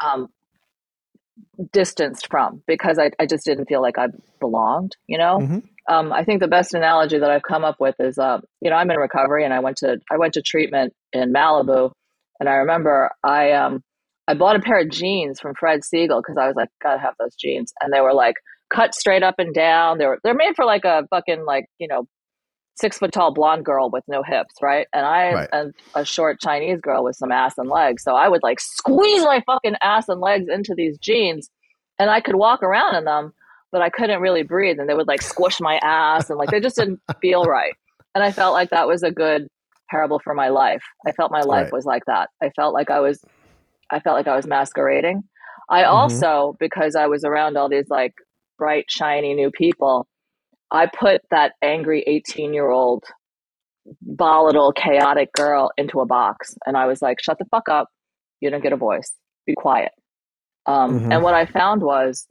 [0.03, 0.29] um,
[1.71, 4.07] distanced from because I, I just didn't feel like I
[4.39, 5.39] belonged, you know?
[5.39, 5.63] Mhm.
[5.89, 8.75] Um, I think the best analogy that I've come up with is, uh, you know,
[8.75, 11.91] I'm in recovery and I went to, I went to treatment in Malibu
[12.39, 13.83] and I remember I, um,
[14.27, 17.15] I bought a pair of jeans from Fred Segal because I was like, gotta have
[17.19, 17.73] those jeans.
[17.81, 18.35] And they were like
[18.73, 19.97] cut straight up and down.
[19.97, 22.07] They were, they're made for like a fucking like, you know,
[22.75, 24.87] six foot tall blonde girl with no hips, right?
[24.93, 25.49] And I Right.
[25.53, 28.03] am a short Chinese girl with some ass and legs.
[28.03, 31.49] So I would like squeeze my fucking ass and legs into these jeans
[31.99, 33.33] and I could walk around in them,
[33.71, 34.79] but I couldn't really breathe.
[34.79, 37.73] And they would like squish my ass and like they just didn't feel right.
[38.15, 39.47] And I felt like that was a good
[39.89, 40.83] parable for my life.
[41.07, 41.71] I felt my life Right.
[41.71, 42.29] was like that.
[42.41, 43.23] I felt like I was,
[43.93, 45.23] I felt like I was masquerading.
[45.69, 45.87] I Mhm.
[45.89, 48.13] also, because I was around all these like
[48.57, 50.07] bright, shiny new people,
[50.71, 53.03] I put that angry 18 year old,
[54.01, 56.55] volatile, chaotic girl into a box.
[56.65, 57.87] And I was like, shut the fuck up.
[58.39, 59.13] You don't get a voice.
[59.45, 59.91] Be quiet.
[60.65, 61.13] Um, Mhm.
[61.13, 62.27] And what I found was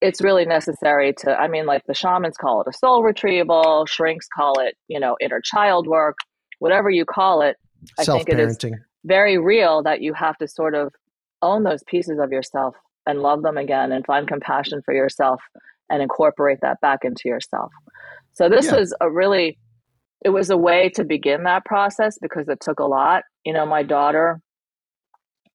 [0.00, 4.26] it's really necessary to, I mean, like the shamans call it a soul retrieval, shrinks
[4.28, 6.16] call it, you know, inner child work,
[6.58, 7.56] whatever you call it.
[7.98, 8.58] I think it is
[9.04, 10.92] very real that you have to sort of
[11.44, 12.76] own those pieces of yourself
[13.06, 15.42] and love them again and find compassion for yourself
[15.90, 17.72] and incorporate that back into yourself.
[18.34, 18.78] So this Yeah.
[18.80, 19.58] was a really
[20.24, 23.24] it was a way to begin that process because it took a lot.
[23.44, 24.40] You know, my daughter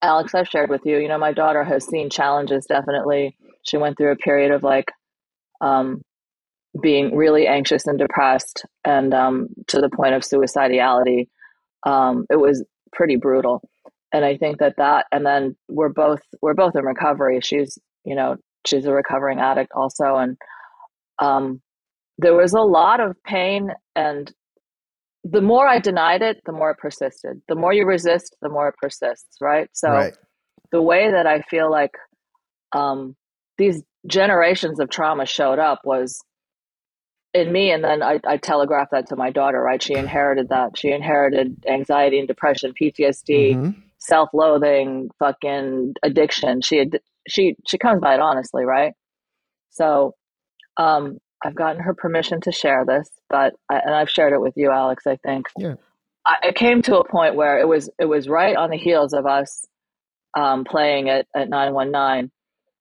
[0.02, 3.38] Alex, I've shared with you, you know, my daughter has seen challenges definitely.
[3.64, 4.92] She went through a period of like
[5.62, 6.02] um
[6.82, 11.28] being really anxious and depressed and um to the point of suicidality.
[11.86, 13.62] Um it was pretty brutal
[14.12, 17.40] and i think that that and then we're both we're both in recovery.
[17.42, 20.16] She's you know she's a recovering addict also.
[20.16, 20.38] And
[21.20, 21.62] um
[22.18, 23.70] there was a lot of pain.
[23.96, 24.32] And
[25.24, 27.42] the more i denied it the more it persisted.
[27.48, 29.70] The more you resist the more it persists right?
[29.74, 30.18] So right.
[30.72, 31.92] the way that i feel like
[32.74, 33.16] um
[33.58, 36.20] these generations of trauma showed up was
[37.34, 37.70] in me.
[37.72, 39.84] And then I, I telegraphed that to my daughter right?
[39.84, 40.78] She inherited that.
[40.78, 43.76] She inherited anxiety and depression ptsd Mhm.
[44.00, 46.62] Self-loathing, fucking addiction.
[46.62, 48.94] She had, she she comes by it honestly, right?
[49.70, 50.16] So,
[50.78, 54.54] um, I've gotten her permission to share this, but I, and I've shared it with
[54.58, 55.06] you, Alex.
[55.08, 55.46] I think.
[55.58, 55.76] Yeah.
[56.26, 59.14] I, it came to a point where it was it was right on the heels
[59.14, 59.64] of us
[60.38, 62.32] um, playing it at nine one nine.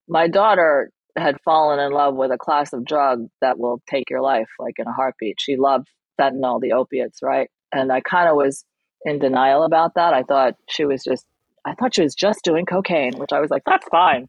[0.09, 4.23] My daughter had fallen in love with a class of drug that will take your
[4.23, 5.37] life like in a heartbeat.
[5.41, 5.89] She loved
[6.21, 7.49] fentanyl, the opiates, right?
[7.73, 8.65] And I kind of was
[9.09, 10.15] in denial about that.
[10.15, 11.27] I thought she was just,
[11.67, 14.29] I thought she was just doing cocaine, which I was like, that's fine.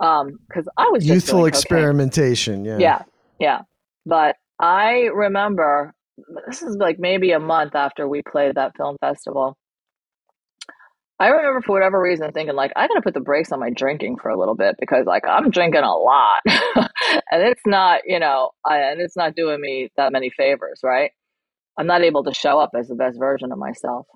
[0.00, 1.60] Um, cause I was just Youthful doing cocaine.
[1.60, 2.64] experimentation.
[2.64, 2.78] Yeah.
[2.78, 3.02] Yeah,
[3.38, 3.60] yeah.
[4.06, 5.94] But I remember
[6.46, 9.56] this is like maybe a month after we played that film festival.
[11.18, 14.16] I remember for whatever reason thinking like I gotta put the brakes on my drinking
[14.22, 18.50] for a little bit because like I'm drinking a lot, and it's not you know,
[18.64, 21.10] I, and it's not doing me that many favors, right?
[21.80, 24.06] I'm not able to show up as the best version of myself.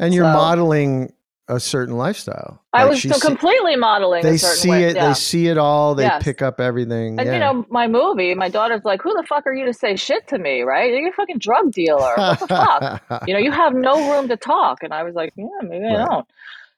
[0.00, 1.12] And you're So- modeling
[1.48, 2.62] a certain lifestyle.
[2.72, 4.22] I Like, was she so see- completely modeling.
[4.22, 4.84] They a certain see way.
[4.84, 4.96] it.
[4.96, 5.08] Yeah.
[5.08, 5.94] They see it all.
[5.94, 6.22] They Yes.
[6.24, 7.18] pick up everything.
[7.20, 7.34] And yeah.
[7.34, 10.26] you know, my movie, my daughter's like, "Who the fuck are you to say shit
[10.28, 10.62] to me?
[10.62, 10.90] Right?
[10.94, 12.14] You're a fucking drug dealer.
[12.16, 13.02] What the fuck?
[13.28, 16.06] You know, you have no room to talk." And I was like, "Yeah, maybe I
[16.06, 16.26] don't."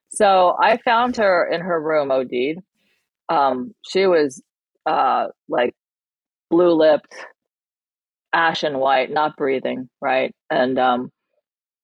[0.08, 2.60] So I found her in her room, OD'd.
[3.28, 4.42] Um, she was
[4.86, 5.76] uh, like
[6.50, 7.14] blue lipped,
[8.37, 10.33] ashen white, not breathing, right?
[10.51, 11.11] And um,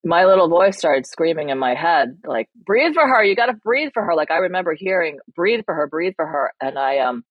[0.05, 3.25] my little voice started screaming in my head, like, breathe for her.
[3.25, 4.15] You got to breathe for her.
[4.15, 6.53] Like, I remember hearing, breathe for her, breathe for her.
[6.61, 7.25] And I, um,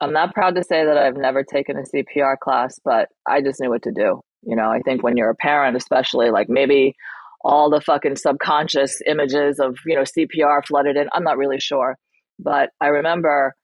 [0.00, 3.60] I'm not proud to say that I've never taken a CPR class, but I just
[3.60, 4.20] knew what to do.
[4.42, 6.94] You know, I think when you're a parent, especially, like maybe
[7.42, 11.08] all the fucking subconscious images of, you know, CPR flooded in.
[11.12, 11.96] I'm not really sure.
[12.38, 13.54] But I remember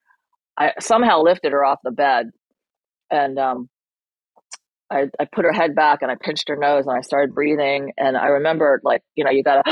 [0.59, 2.31] I somehow lifted her off the bed
[3.11, 3.69] and um,
[4.93, 7.93] I, I put her head back and I pinched her nose and I started breathing.
[7.97, 9.63] And I remember, like, you know, you gotta,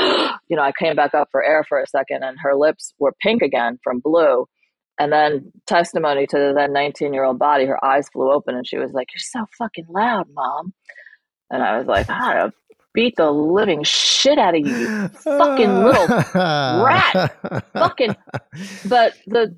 [0.49, 3.13] you know, I came back up for air for a second and her lips were
[3.21, 4.47] pink again from blue.
[4.99, 8.67] And then, testimony to the then 19 year old body, her eyes flew open and
[8.67, 10.73] she was like, You're so fucking loud, mom.
[11.51, 12.53] And I was like, I'm gonna
[12.93, 16.07] beat the living shit out of you, you fucking little
[16.83, 17.15] rat.
[17.77, 18.15] Fucking
[18.85, 19.55] but the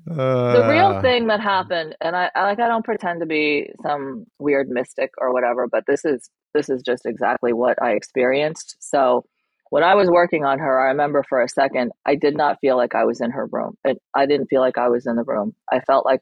[0.52, 3.70] the real Uh, thing that happened and I, I like i don't pretend to be
[3.82, 8.76] some weird mystic or whatever but this is this is just exactly what i experienced.
[8.80, 9.24] So
[9.70, 12.76] when i was working on her i remember for a second i did not feel
[12.76, 13.74] like i was in her room.
[13.84, 15.54] It, i didn't feel like i was in the room.
[15.72, 16.20] I felt like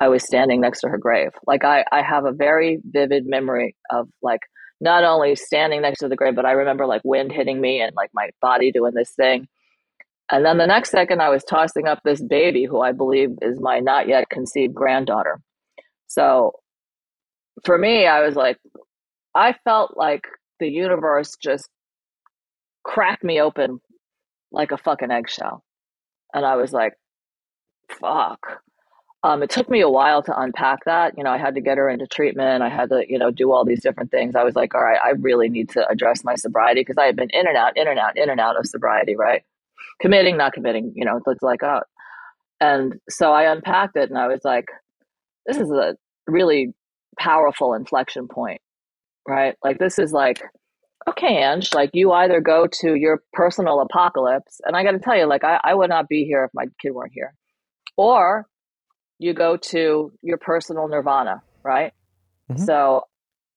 [0.00, 1.30] i was standing next to her grave.
[1.46, 4.40] Like i i have a very vivid memory of like
[4.80, 7.94] not only standing next to the grave but i remember like wind hitting me and
[7.96, 9.48] like my body doing this thing
[10.30, 13.60] and then the next second, I was tossing up this baby who I believe is
[13.60, 15.40] my not yet conceived granddaughter.
[16.08, 16.52] So
[17.64, 18.58] for me, I was like,
[19.34, 20.24] I felt like
[20.58, 21.68] the universe just
[22.84, 23.80] cracked me open
[24.50, 25.62] like a fucking eggshell.
[26.34, 26.94] And I was like,
[28.00, 28.40] fuck.
[29.22, 31.14] Um, it took me a while to unpack that.
[31.16, 32.62] You know, I had to get her into treatment.
[32.62, 34.36] I had to, you know, do all these different things.
[34.36, 37.16] I was like, all right, I really need to address my sobriety because I had
[37.16, 39.42] been in and out, in and out, in and out of sobriety, right?
[40.00, 41.80] Committing, not committing, you know, it's like, oh.
[42.60, 44.68] And so I unpacked it and I was like,
[45.46, 46.72] this is a really
[47.18, 48.60] powerful inflection point,
[49.26, 49.56] right?
[49.64, 50.42] Like, this is like,
[51.08, 55.16] okay, Ange, like you either go to your personal apocalypse, and I got to tell
[55.16, 57.34] you, like, I, I would not be here if my kid weren't here,
[57.96, 58.46] or
[59.18, 61.92] you go to your personal nirvana, right?
[62.50, 62.60] Mhm.
[62.64, 63.02] So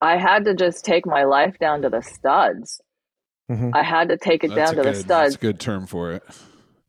[0.02, 2.82] I had to just take my life down to the studs.
[3.52, 3.72] Mhm.
[3.76, 5.36] I had to take it That's down to good, the That's studs.
[5.36, 6.24] a good term for it.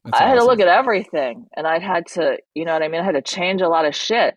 [0.05, 2.89] That's I had to look at everything and I had to, you know what I
[2.89, 3.01] mean?
[3.01, 4.35] I had to change a lot of shit.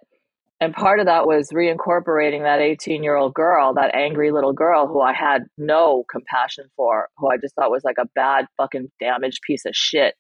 [0.60, 4.88] And part of that was reincorporating that 18 year old girl, that angry little girl
[4.88, 8.90] who I had no compassion for, who I just thought was like a bad, fucking
[9.00, 10.16] damaged piece of shit,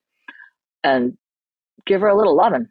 [0.84, 1.18] and
[1.86, 2.68] give her a little loving,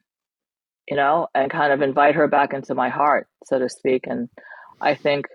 [0.89, 4.07] you know, and kind of invite her back into my heart, so to speak.
[4.07, 4.29] And
[4.81, 5.27] I think,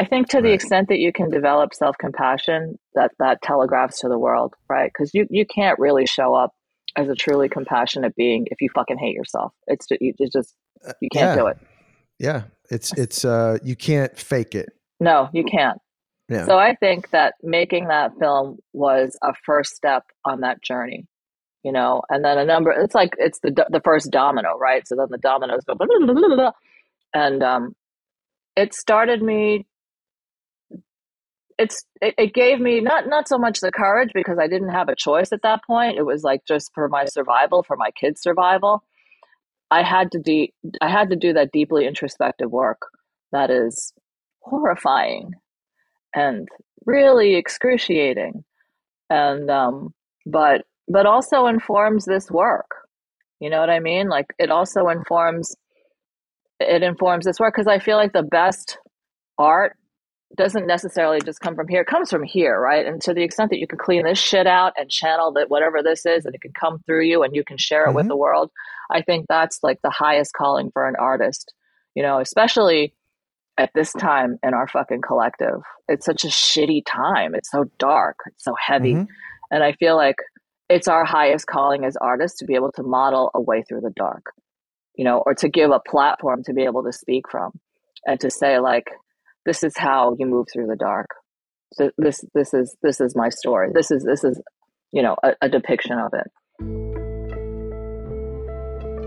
[0.00, 4.08] I think to the extent that you can develop self compassion, that that telegraphs to
[4.08, 4.90] the world, right?
[4.92, 6.52] Because you you can't really show up
[6.96, 9.52] as a truly compassionate being if you fucking hate yourself.
[9.66, 10.54] It's ju- you it's just
[11.00, 11.42] you can't yeah.
[11.42, 11.58] do it.
[12.18, 14.70] Yeah, it's it's uh you can't fake it.
[15.00, 15.78] No, you can't.
[16.28, 16.44] Yeah.
[16.44, 21.06] So I think that making that film was a first step on that journey,
[21.64, 22.70] you know, and then a number.
[22.70, 24.86] It's like it's the the first domino, right?
[24.86, 26.52] So then the dominoes go, blah, blah, blah, blah,
[27.14, 27.74] and um,
[28.56, 29.66] it started me.
[31.58, 34.88] It's it, it gave me not not so much the courage because I didn't have
[34.88, 35.98] a choice at that point.
[35.98, 38.82] It was like just for my survival, for my kids' survival.
[39.70, 42.82] I had to de- I had to do that deeply introspective work
[43.32, 43.92] that is
[44.40, 45.32] horrifying
[46.14, 46.48] and
[46.86, 48.44] really excruciating
[49.10, 49.92] and um
[50.26, 52.70] but but also informs this work
[53.40, 55.54] you know what i mean like it also informs
[56.60, 58.78] it informs this work because i feel like the best
[59.38, 59.76] art
[60.36, 63.50] doesn't necessarily just come from here it comes from here right and to the extent
[63.50, 66.40] that you can clean this shit out and channel that whatever this is and it
[66.42, 68.08] can come through you and you can share it with Mhm.
[68.10, 68.50] the world
[68.90, 71.54] i think that's like the highest calling for an artist
[71.94, 72.92] you know especially
[73.56, 75.60] at this time in our fucking collective.
[75.88, 77.34] It's such a shitty time.
[77.34, 78.14] It's so dark.
[78.28, 78.94] It's so heavy.
[78.94, 79.08] Mhm.
[79.50, 80.14] And I feel like
[80.68, 83.92] it's our highest calling as artists to be able to model a way through the
[83.96, 84.26] dark,
[84.96, 87.52] you know, or to give a platform to be able to speak from
[88.06, 88.90] and to say like,
[89.46, 91.06] this is how you move through the dark.
[91.72, 93.70] So this, this is, this is my story.
[93.72, 94.40] This is, this is,
[94.92, 96.30] you know, a, a depiction of it.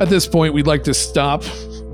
[0.01, 1.43] At this point, we'd like to stop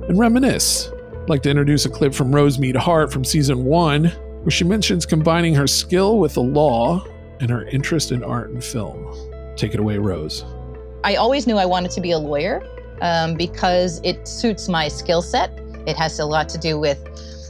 [0.08, 0.90] and reminisce.
[1.14, 5.06] I'd like to introduce a clip from Rosemead Hart from season one, where she mentions
[5.06, 7.06] combining her skill with the law
[7.42, 9.27] and her interest in art and film.
[9.58, 10.46] Take it away, Rose.
[11.04, 12.62] I always knew I wanted to be a lawyer
[13.02, 15.52] um, because it suits my skill set.
[15.88, 17.00] It has a lot to do with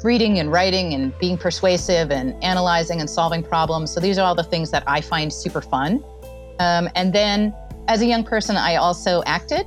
[0.04, 3.91] reading and writing and being persuasive and analyzing and solving problems.
[3.91, 6.04] So these are all the things that I find super fun.
[6.60, 7.54] Um, and then
[7.88, 9.65] as a young person, I also acted.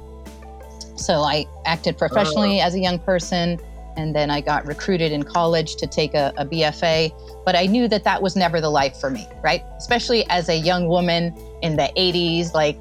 [0.97, 3.59] So I acted professionally as a young person.
[3.97, 7.13] And then I got recruited in college to take a, a BFA.
[7.45, 9.63] But I knew that that was never the life for me, right?
[9.77, 12.79] Especially as a young woman in the 80s, like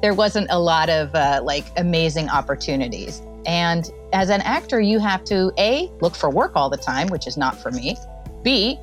[0.00, 3.22] there wasn't a lot of uh, like amazing opportunities.
[3.46, 7.26] And as an actor, you have to A, look for work all the time, which
[7.26, 7.96] is not for me.
[8.42, 8.78] B,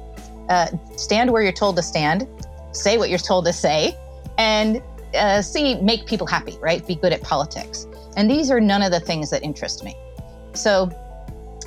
[0.50, 2.28] uh, stand where you're told to stand,
[2.72, 3.98] say what you're told to say,
[4.38, 4.82] and
[5.16, 6.86] uh, C, make people happy, right?
[6.86, 7.88] Be good at politics.
[8.18, 9.96] And these are none of the things that interest me.
[10.54, 10.90] So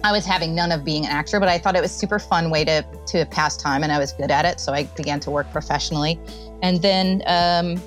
[0.05, 2.51] I was having none of being an actor, but I thought it was super fun
[2.51, 4.61] way to to pass time, and I was good at it.
[4.61, 6.19] So I began to work professionally,
[6.63, 7.81] and then um,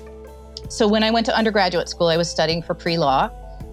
[0.68, 3.30] so when I went to undergraduate school, I was studying for pre law,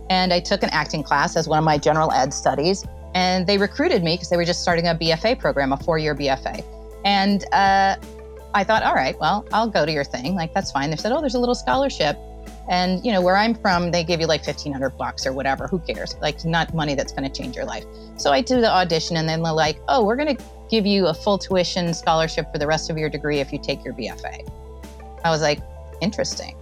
[0.10, 2.86] and I took an acting class as one of my general ed studies,
[3.16, 6.16] and they recruited me because they were just starting a BFA program, a four year
[6.16, 6.64] BFA.
[7.06, 7.96] And uh,
[8.54, 10.36] I thought, all right, well, I'll go to your thing.
[10.36, 10.90] Like, that's fine.
[10.90, 12.18] They said, oh, there's a little scholarship.
[12.70, 15.68] And, you know, where I'm from, they give you like 1500 bucks or whatever.
[15.68, 16.16] Who cares?
[16.22, 17.84] Like, not money that's going to change your life.
[18.16, 21.08] So I do the audition, and then they're like, oh, we're going to give you
[21.08, 24.50] a full tuition scholarship for the rest of your degree if you take your BFA.
[25.24, 25.60] I was like,
[26.02, 26.56] interesting.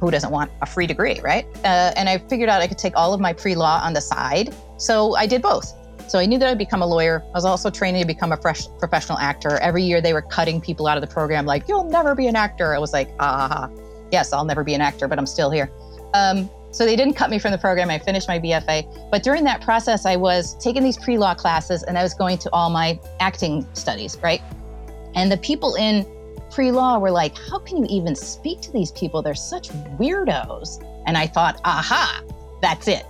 [0.00, 1.46] Who doesn't want a free degree, right?
[1.64, 4.00] Uh, and I figured out I could take all of my pre law on the
[4.00, 4.54] side.
[4.78, 5.74] So I did both.
[6.08, 7.22] So I knew that I'd become a lawyer.
[7.26, 9.58] I was also training to become a fresh professional actor.
[9.58, 12.34] Every year they were cutting people out of the program, like, you'll never be an
[12.34, 12.74] actor.
[12.74, 13.68] I was like, ah,
[14.12, 15.70] yes, I'll never be an actor, but I'm still here.
[16.14, 17.90] Um, so they didn't cut me from the program.
[17.90, 19.10] I finished my BFA.
[19.10, 22.38] But during that process, I was taking these pre law classes and I was going
[22.38, 24.40] to all my acting studies, right?
[25.14, 26.06] And the people in
[26.50, 29.22] pre law were like, how can you even speak to these people?
[29.22, 30.84] They're such weirdos.
[31.06, 32.22] And I thought, aha,
[32.62, 33.04] that's it.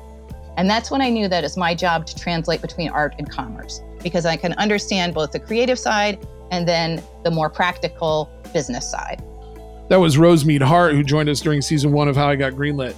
[0.57, 3.80] And that's when I knew that it's my job to translate between art and commerce
[4.03, 9.22] because I can understand both the creative side and then the more practical business side.
[9.91, 12.95] That was Rosemead Hart, who joined us during season one of How I Got Greenlit.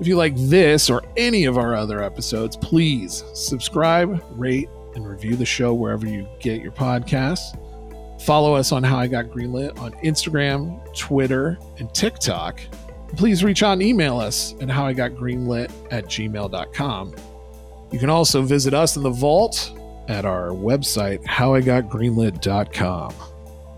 [0.00, 5.36] If you like this or any of our other episodes, please subscribe, rate, and review
[5.36, 7.58] the show wherever you get your podcasts.
[8.22, 12.62] Follow us on How I Got Greenlit on Instagram, Twitter, and TikTok.
[13.18, 17.14] Please reach out and email us at howigotgreenlit at gmail.com.
[17.92, 19.78] You can also visit us in the vault
[20.08, 23.14] at our website, howigotgreenlit.com.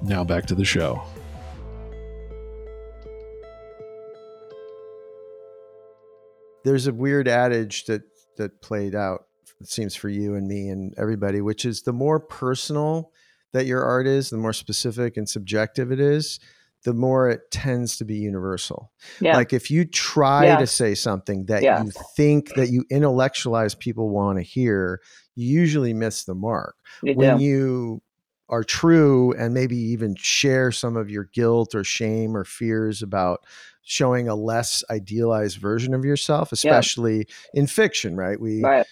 [0.02, 1.02] Now back to the show.
[6.64, 8.02] There's a weird adage that
[8.38, 9.26] that played out,
[9.60, 13.12] it seems for you and me and everybody, which is the more personal
[13.52, 16.40] that your art is, the more specific and subjective it is,
[16.84, 18.90] the more it tends to be universal.
[19.20, 19.36] Yeah.
[19.36, 20.56] Like if you try Yeah.
[20.56, 21.84] to say something that Yeah.
[21.84, 25.00] you think that you intellectualize people want to hear,
[25.34, 26.74] you usually miss the mark.
[27.02, 27.44] You when do.
[27.44, 28.02] you
[28.48, 33.44] are true and maybe even share some of your guilt or shame or fears about
[33.84, 38.40] showing a less idealized version of yourself especially in fiction right?
[38.40, 38.86] We right.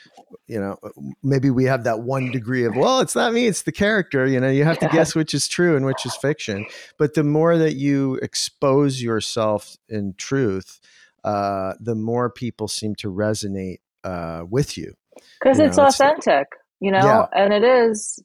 [0.46, 0.78] you know
[1.22, 4.40] maybe we have that one degree of well it's not me it's the character you
[4.40, 4.50] know?
[4.50, 6.66] You have to guess which is true and which is fiction.
[6.98, 10.80] But the more that you expose yourself in truth
[11.22, 14.94] uh, the more people seem to resonate uh, with you
[15.40, 16.48] because it's know, it's- authentic
[16.80, 16.98] you know?
[16.98, 17.26] Yeah.
[17.32, 18.22] and it is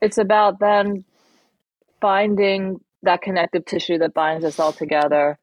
[0.00, 1.04] it's about then
[2.00, 5.38] finding that connective tissue that binds us all together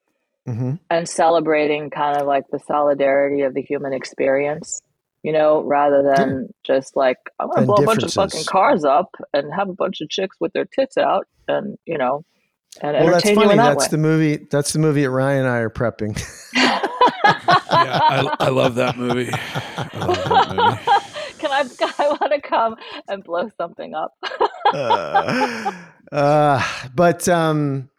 [0.46, 4.82] hmm and celebrating kind of like the solidarity of the human experience
[5.24, 8.84] you know rather than just like i'm gonna And blow a bunch of fucking cars
[8.84, 12.24] up and have a bunch of chicks with their tits out and you know
[12.82, 13.52] and well that's entertain you funny.
[13.52, 13.92] in that that's way.
[13.92, 16.20] the movie that's the movie that ryan and i are prepping.
[17.72, 19.30] Yeah, I, I love that movie.
[19.32, 20.78] I love that movie.
[21.40, 22.76] can i i want to come
[23.08, 24.12] and blow something up?
[24.74, 25.72] Uh,
[26.12, 26.64] uh,
[26.96, 27.90] but um,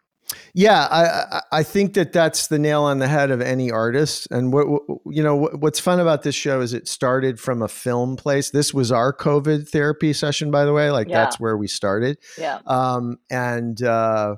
[0.53, 1.03] yeah, I,
[1.37, 4.27] I I think that that's the nail on the head of any artist.
[4.31, 4.65] And what,
[5.05, 8.49] you know, what, what's fun about this show is it started from a film place.
[8.51, 10.91] This was our COVID therapy session, by the way.
[10.91, 11.23] Like Yeah.
[11.23, 12.17] that's where we started.
[12.37, 14.35] yeah Um, and uh,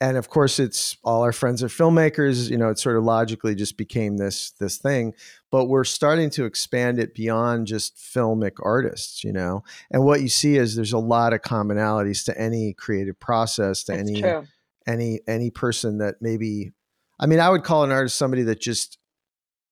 [0.00, 2.48] and of course, it's all our friends are filmmakers.
[2.48, 5.12] You know, it sort of logically just became this this thing.
[5.50, 9.24] But we're starting to expand it beyond just filmic artists.
[9.24, 13.18] You know, and what you see is there's a lot of commonalities to any creative
[13.18, 14.46] process, to any true
[14.88, 16.72] any any person that maybe.
[17.20, 18.98] I mean, I would call an artist somebody that just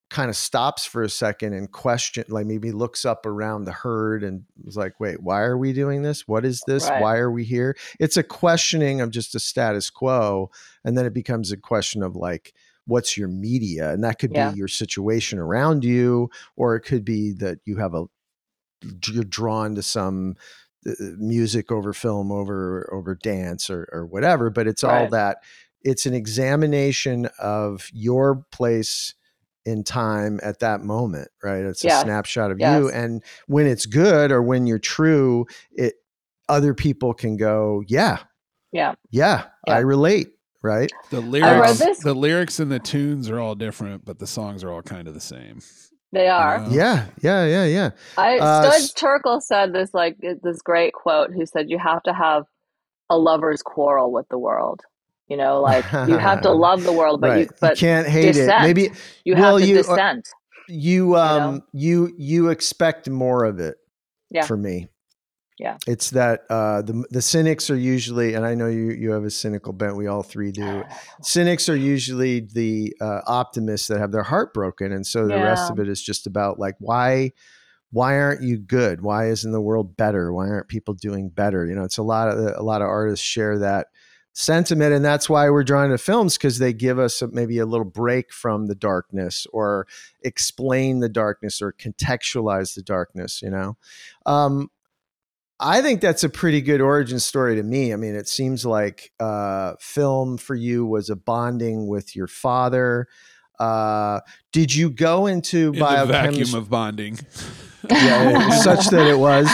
[0.08, 4.22] kind of stops for a second and question like maybe looks up around the herd
[4.22, 7.00] and was like wait why are we doing this what is this Right.
[7.00, 10.48] why are we here it's a questioning of just a status quo
[10.84, 12.54] and then it becomes a question of like
[12.86, 14.50] what's your media and that could Yeah.
[14.50, 18.04] be your situation around you or it could be that you have a
[19.08, 20.36] you're drawn to some
[20.86, 25.38] Uh, uh, music over film over over dance or or whatever but it's all that.
[25.82, 29.14] It's an examination of your place
[29.64, 31.64] in time at that moment right?
[31.64, 35.94] It's a snapshot of you and when it's good or when you're true it
[36.48, 38.18] other people can go yeah.
[38.72, 38.94] Yeah.
[39.10, 39.74] Yeah, Yeah.
[39.74, 40.28] i relate
[40.62, 40.90] right?
[41.10, 44.82] The lyrics, the lyrics and the tunes are all different, but the songs are all
[44.82, 45.60] kind of the same.
[46.12, 47.06] They are Yeah.
[47.20, 51.32] yeah yeah yeah yeah I Uh, Stud s- Terkel said this like this great quote.
[51.34, 52.44] He said, "You have to have
[53.10, 54.80] a lover's quarrel with the world.
[55.28, 58.06] You know, like you have to love the world, but right you but you can't
[58.06, 58.50] hate dissent.
[58.50, 58.90] it maybe
[59.24, 60.28] you well, have to you- uh, dissent.
[60.68, 61.60] you um know?
[61.72, 63.76] you you expect more of it
[64.30, 64.44] Yeah.
[64.46, 64.88] for me
[65.58, 65.78] Yeah.
[65.86, 69.30] it's that uh the the cynics are usually and i know you you have a
[69.30, 70.84] cynical bent we all three do
[71.22, 75.70] cynics are usually the uh, optimists that have their heart broken and so the rest
[75.70, 77.32] of it is just about like why
[77.92, 79.00] why aren't you good?
[79.00, 80.32] Why isn't the world better?
[80.32, 81.64] Why aren't people doing better?
[81.64, 83.86] You know, it's a lot of a lot of artists share that
[84.38, 87.64] sentiment and that's why we're drawn to films because they give us a, maybe a
[87.64, 89.86] little break from the darkness or
[90.24, 93.78] explain the darkness or contextualize the darkness you know
[94.26, 94.70] um,
[95.60, 99.10] i think that's a pretty good origin story to me i mean it seems like
[99.20, 103.06] uh, film for you was a bonding with your father
[103.58, 104.20] uh,
[104.52, 107.18] did you go into In biochemistry vacuum of bonding.
[107.88, 109.46] yeah, such that it was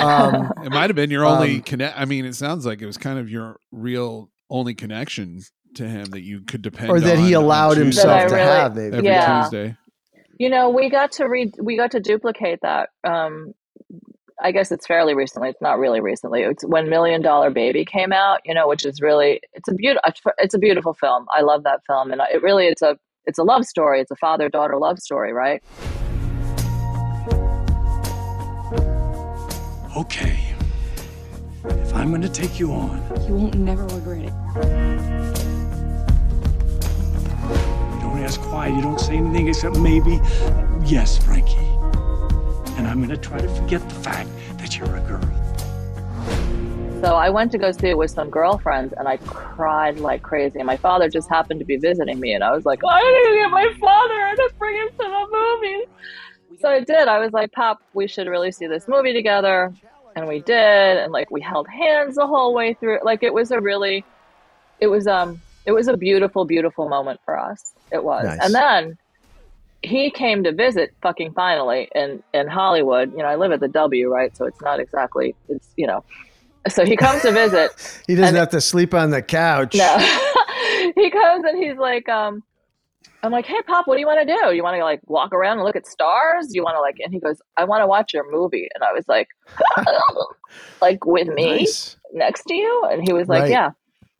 [0.00, 1.98] um, It might have been your only Um, connect.
[1.98, 5.40] I mean, it sounds like it was kind of your real only connection
[5.74, 6.96] to him that you could depend on.
[6.98, 9.42] or that on he allowed himself That I to really- have maybe every Yeah.
[9.42, 9.76] Tuesday.
[10.38, 12.90] You know, we got to read, we got to duplicate that.
[13.02, 13.54] Um,
[14.40, 15.48] I guess it's fairly recently.
[15.48, 16.42] It's not really recently.
[16.42, 18.40] It's when Million Dollar Baby came out.
[18.44, 21.26] You know, which is really it's a beautiful it's a beautiful film.
[21.36, 24.00] I love that film, and it really it's a it's a love story.
[24.00, 25.62] It's a father daughter love story, right?
[29.96, 30.38] Okay.
[31.64, 34.32] If I'm gonna take you on, You won't never regret it.
[38.00, 40.20] don't ask why, you don't say anything except maybe,
[40.84, 41.67] yes, Frankie.
[42.78, 45.20] And I'm gonna try to forget the fact that you're a girl.
[47.02, 50.60] So I went to go see it with some girlfriends, and I cried like crazy.
[50.60, 53.30] And my father just happened to be visiting me, and I was like, I need
[53.30, 56.60] to get my father to bring him to the movies.
[56.60, 57.08] So I did.
[57.08, 59.72] I was like, Pop, we should really see this movie together,
[60.14, 60.98] and we did.
[60.98, 63.00] And like we held hands the whole way through.
[63.02, 64.04] Like it was a really,
[64.78, 67.72] it was um, it was a beautiful, beautiful moment for us.
[67.90, 68.24] It was.
[68.24, 68.38] Nice.
[68.40, 68.98] And then
[69.82, 73.12] he came to visit fucking finally in in Hollywood.
[73.12, 74.36] You know, I live at the W, right?
[74.36, 76.04] So it's not exactly it's you know.
[76.68, 78.02] So he comes to visit.
[78.06, 79.96] he doesn't have to sleep on the couch No.
[80.96, 82.42] he comes and he's like, um,
[83.22, 84.54] I'm like, hey, Pop, what do you want to do?
[84.54, 86.54] You want to like walk around and look at stars?
[86.54, 88.68] You want to like, and he goes, I want to watch your movie.
[88.74, 89.28] And I was like,
[90.82, 91.96] like with me Nice.
[92.12, 92.88] next to you?
[92.90, 93.50] And he was like, Right.
[93.50, 93.70] yeah.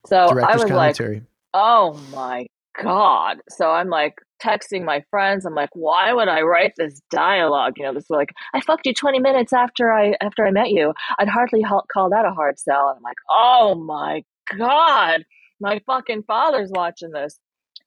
[0.07, 1.23] So I Director's was like,
[1.55, 2.47] oh my
[2.83, 3.39] God.
[3.51, 5.45] So I'm like texting my friends.
[5.45, 7.75] I'm like, why would I write this dialogue?
[7.77, 10.71] You know, this is like, I fucked you 20 minutes after I, after I met
[10.71, 10.93] you.
[11.19, 12.89] I'd hardly ha- call that a hard sell.
[12.89, 14.25] And I'm like, oh my
[14.57, 15.25] God,
[15.61, 17.39] my fucking father's watching this.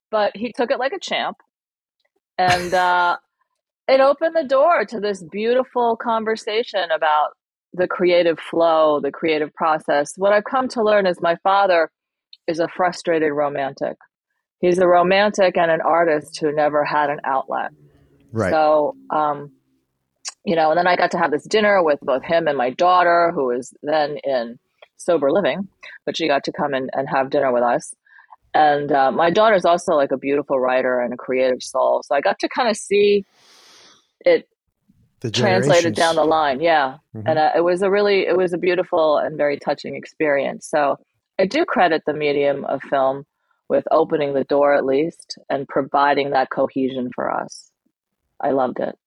[0.10, 1.38] But he took it like a champ.
[2.38, 3.18] And, uh,
[3.88, 7.32] it opened the door to this beautiful conversation about
[7.74, 10.14] the creative flow, the creative process.
[10.18, 11.92] What I've come to learn is my father
[12.48, 13.98] is a frustrated romantic.
[14.62, 17.72] He's a romantic and an artist who never had an outlet.
[18.32, 18.52] Right.
[18.52, 19.52] So, um,
[20.46, 22.70] you know, and then I got to have this dinner with both him and my
[22.70, 24.60] daughter, who was then in
[24.98, 25.68] sober living,
[26.06, 27.94] but she got to come and, and have dinner with us.
[28.54, 32.02] And uh, my daughter's also like a beautiful writer and a creative soul.
[32.06, 33.26] So I got to kind of see
[34.22, 34.48] it
[35.34, 36.60] translated down the line.
[36.60, 36.98] Yeah.
[37.16, 37.24] Mhm.
[37.28, 40.68] And uh, it was a really, it was a beautiful and very touching experience.
[40.70, 40.98] So
[41.40, 43.26] I do credit the medium of film
[43.72, 47.72] with opening the door at least and providing that cohesion for us.
[48.42, 48.98] I loved it.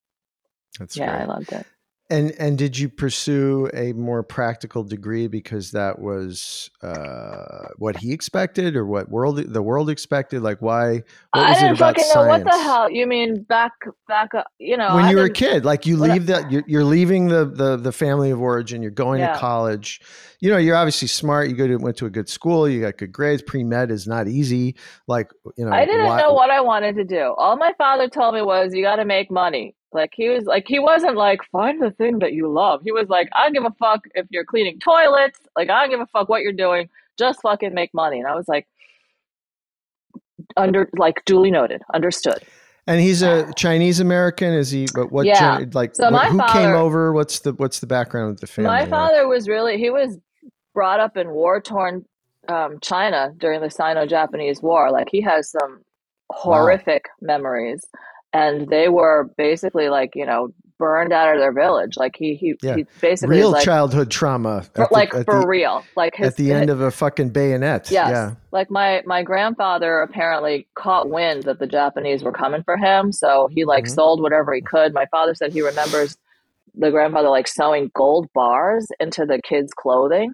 [0.78, 1.20] That's yeah, great.
[1.20, 1.66] I loved it.
[2.10, 8.12] And and did you pursue a more practical degree because that was uh, what he
[8.12, 10.42] expected, or what world the world expected?
[10.42, 10.96] Like, why?
[10.96, 11.02] What
[11.32, 13.72] I was it didn't about fucking know what the hell you mean back
[14.06, 14.48] back up.
[14.58, 17.28] You know, when I you were a kid, like you leave that you're, you're leaving
[17.28, 18.82] the, the the family of origin.
[18.82, 19.32] You're going Yeah.
[19.32, 20.02] to college.
[20.40, 21.48] You know, you're obviously smart.
[21.48, 22.68] You go to went to a good school.
[22.68, 23.40] You got good grades.
[23.40, 24.76] Pre med is not easy.
[25.08, 27.34] Like you know, I didn't why- know what I wanted to do.
[27.38, 30.64] All my father told me was, "You got to make money." Like he was like
[30.66, 32.82] he wasn't like find the thing that you love.
[32.82, 35.38] He was like, "I don't give a fuck if you're cleaning toilets.
[35.56, 36.88] Like I don't give a fuck what you're doing.
[37.18, 38.66] Just fucking make money." And I was like,
[40.56, 42.42] under like duly noted, understood.
[42.86, 44.52] And he's a Chinese American.
[44.52, 44.86] Is he?
[44.94, 45.26] But what?
[45.26, 45.58] Yeah.
[45.60, 47.12] gen- like So what- my who came father- over?
[47.12, 48.68] What's the what's the background of the family?
[48.70, 48.90] My like?
[48.90, 50.18] father was really he was
[50.74, 52.04] brought up in war torn
[52.48, 54.90] um, China during the Sino Japanese War.
[54.90, 55.80] Like he has some
[56.30, 57.84] horrific memories,
[58.34, 61.96] and they were basically like you know burned out of their village.
[61.96, 62.74] Like he he, Yeah.
[62.76, 64.62] he basically real like childhood trauma.
[64.74, 65.84] for, the- like for the, real.
[65.96, 67.90] Like his, at the end of a fucking bayonet.
[67.92, 68.10] Yes.
[68.10, 68.34] Yeah.
[68.50, 73.48] Like my my grandfather apparently caught wind that the Japanese were coming for him, so
[73.52, 73.94] he like Mhm.
[73.94, 74.92] sold whatever he could.
[74.92, 76.16] My father said he remembers
[76.74, 80.32] the grandfather like sewing gold bars into the kids' clothing,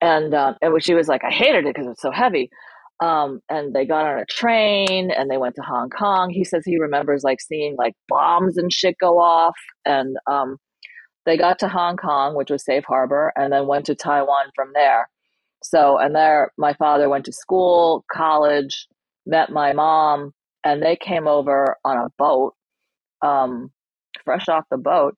[0.00, 2.48] and um, and she was like, I hated it because it was so heavy.
[3.00, 6.30] Um, and they got on a train and they went to Hong Kong.
[6.30, 10.56] He says he remembers like seeing like bombs and shit go off, and um,
[11.26, 14.70] they got to Hong Kong, which was safe harbor, and then went to Taiwan from
[14.74, 15.08] there.
[15.62, 18.86] So, and there, my father went to school, college,
[19.26, 20.32] met my mom,
[20.64, 22.54] and they came over on a boat,
[23.22, 23.70] um,
[24.24, 25.16] fresh off the boat.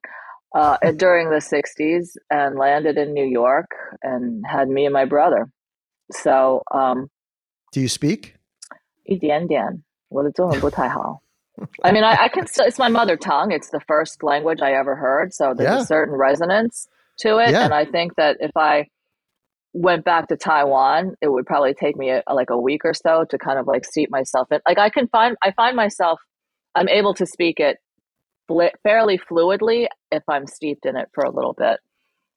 [0.55, 3.71] uh, during the 60s and landed in New York
[4.03, 5.49] and had me and my brother.
[6.13, 7.09] So, um,
[7.78, 8.34] Do you speak?
[9.04, 11.22] 一点点，我的中文不太好。
[11.84, 13.52] I mean, I, I can still, it's my mother tongue.
[13.52, 15.34] It's the first language I ever heard.
[15.34, 15.82] So there's Yeah.
[15.82, 16.88] a certain resonance
[17.20, 17.52] to it.
[17.52, 17.66] Yeah.
[17.66, 18.88] And I think that if I
[19.74, 23.26] went back to Taiwan, it would probably take me a, like a week or so
[23.30, 24.62] to kind of like seat myself in.
[24.66, 26.20] Like I can find, I find myself,
[26.74, 27.78] I'm able to speak it
[28.50, 31.80] fli fairly fluidly if I'm steeped in it for a little bit.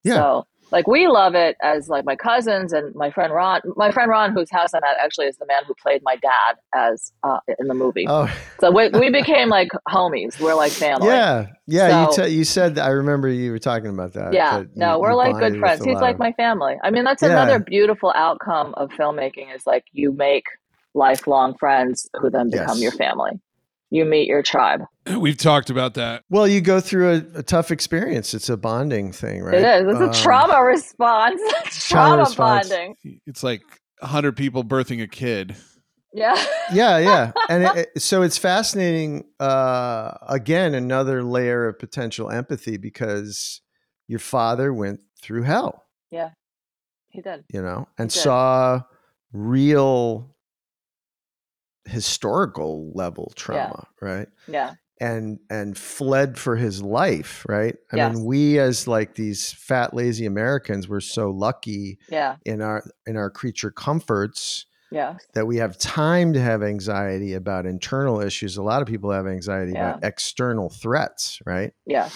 [0.04, 0.14] Yeah.
[0.14, 3.61] So like we love it as like my cousins and my friend Ron.
[3.75, 6.55] My friend Ron, whose house I'm at, actually is the man who played my dad
[6.73, 8.05] as uh, in the movie.
[8.07, 10.39] Oh, So we, we became like homies.
[10.39, 11.07] We're like family.
[11.07, 12.07] yeah, yeah.
[12.09, 14.33] So- you te- you said I remember you were talking about that.
[14.33, 15.83] Yeah, that no, you- we're you like good friends.
[15.83, 16.75] He's like my family.
[16.83, 17.29] I mean, that's Yeah.
[17.31, 20.45] another beautiful outcome of filmmaking is like you make
[20.93, 22.81] lifelong friends who then become Yes.
[22.81, 23.31] your family.
[23.91, 24.81] You meet your tribe.
[25.19, 26.23] We've talked about that.
[26.29, 28.33] Well, you go through a, a tough experience.
[28.33, 29.55] It's a bonding thing, right?
[29.55, 29.93] It is.
[29.93, 31.39] It's Um, a trauma response.
[31.65, 32.69] It's trauma trauma, response.
[32.69, 32.95] bonding.
[33.27, 33.61] It's like
[33.99, 35.55] 100 people birthing a kid.
[36.13, 36.35] Yeah.
[36.73, 39.25] yeah, yeah, and it, it- so it's fascinating.
[39.39, 43.61] Uh, again, another layer of potential empathy because
[44.07, 46.31] your father went through hell, Yeah.
[47.09, 47.43] He did.
[47.53, 48.81] you know, and saw
[49.33, 50.35] real
[51.85, 54.27] historical level trauma, right?
[54.47, 54.73] Yeah.
[54.99, 58.13] and and fled for his life right i Yes.
[58.13, 62.35] mean we as like these fat lazy americans we're so lucky Yeah.
[62.45, 65.17] in our in our creature comforts Yeah.
[65.33, 69.25] that we have time to have anxiety about internal issues a lot of people have
[69.25, 72.09] anxiety about external threats right Yeah.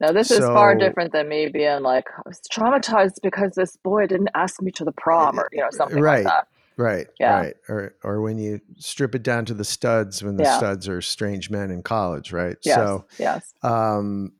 [0.00, 3.76] Now this is far different than me being like oh, I was traumatized because this
[3.76, 6.46] boy didn't ask me to the prom eh, or you know something right like that.
[6.80, 7.36] Right Yeah.
[7.40, 10.56] right or or when you strip it down to the studs when the Yeah.
[10.56, 12.74] studs are strange men in college right Yes.
[12.76, 13.54] so yes.
[13.62, 14.32] um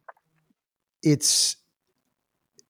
[1.03, 1.57] it's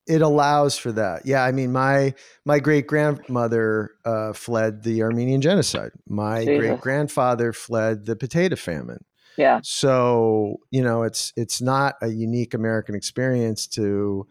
[0.06, 2.14] it allows for that yeah i mean my
[2.44, 9.04] my great grandmother uh fled the armenian genocide my great grandfather fled the potato famine
[9.36, 9.60] Yeah.
[9.62, 14.26] so you know it's it's not a unique american experience to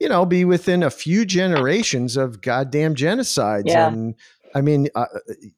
[0.00, 3.88] you know be within a few generations of goddamn genocides Yeah.
[3.88, 4.14] and
[4.56, 5.04] I mean, uh,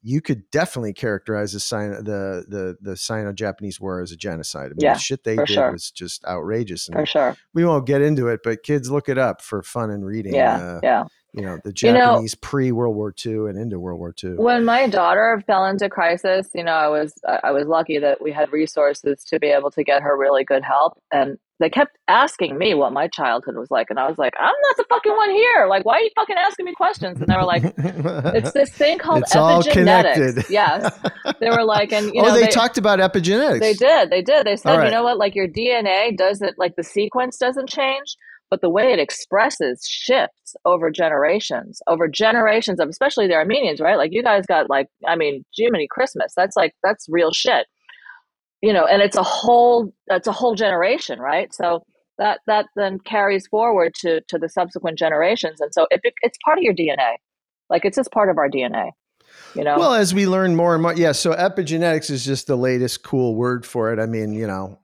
[0.03, 4.65] you could definitely characterize the Sino, the the the Sino-Japanese War as a genocide.
[4.65, 5.71] I mean, Yeah, the shit they did sure.
[5.71, 6.87] was just outrageous.
[6.89, 7.37] And For sure.
[7.53, 10.35] we won't get into it, but kids look it up for fun and reading.
[10.35, 10.55] Yeah.
[10.57, 11.03] uh, yeah.
[11.33, 14.31] You know, the You know- Japanese pre World War II and into World War II.
[14.31, 18.31] When my daughter fell into crisis, you know, I was I was lucky that we
[18.31, 22.57] had resources to be able to get her really good help, and they kept asking
[22.57, 25.29] me what my childhood was like, and I was like, I'm not the fucking one
[25.29, 25.67] here.
[25.67, 27.19] Like, why are you fucking asking me questions?
[27.19, 27.63] And they were like,
[28.35, 30.49] It's this thing called It's all epigenetics.
[30.49, 30.97] Yes,
[31.39, 33.59] they were like, and you oh, know, they, talked about epigenetics.
[33.59, 34.09] They did.
[34.09, 34.45] They did.
[34.45, 34.85] They said, right.
[34.85, 35.17] you know what?
[35.17, 38.15] Like your DNA doesn't, like the sequence doesn't change,
[38.49, 43.97] but the way it expresses shifts over generations, over generations of, especially the Armenians, right?
[43.97, 46.33] Like you guys got like, I mean, Jiminy Christmas.
[46.35, 47.67] That's like, that's real shit,
[48.61, 51.53] you know, and it's a whole, that's a whole generation, right?
[51.53, 51.83] So
[52.17, 55.61] that, that then carries forward to, to the subsequent generations.
[55.61, 57.15] And so it, it's part of your DNA,
[57.69, 58.91] like it's just part of our DNA,
[59.55, 59.77] you know?
[59.77, 61.13] Well, as we learn more and more, yeah.
[61.13, 63.99] So epigenetics is just the latest cool word for it.
[63.99, 64.79] I mean, you know,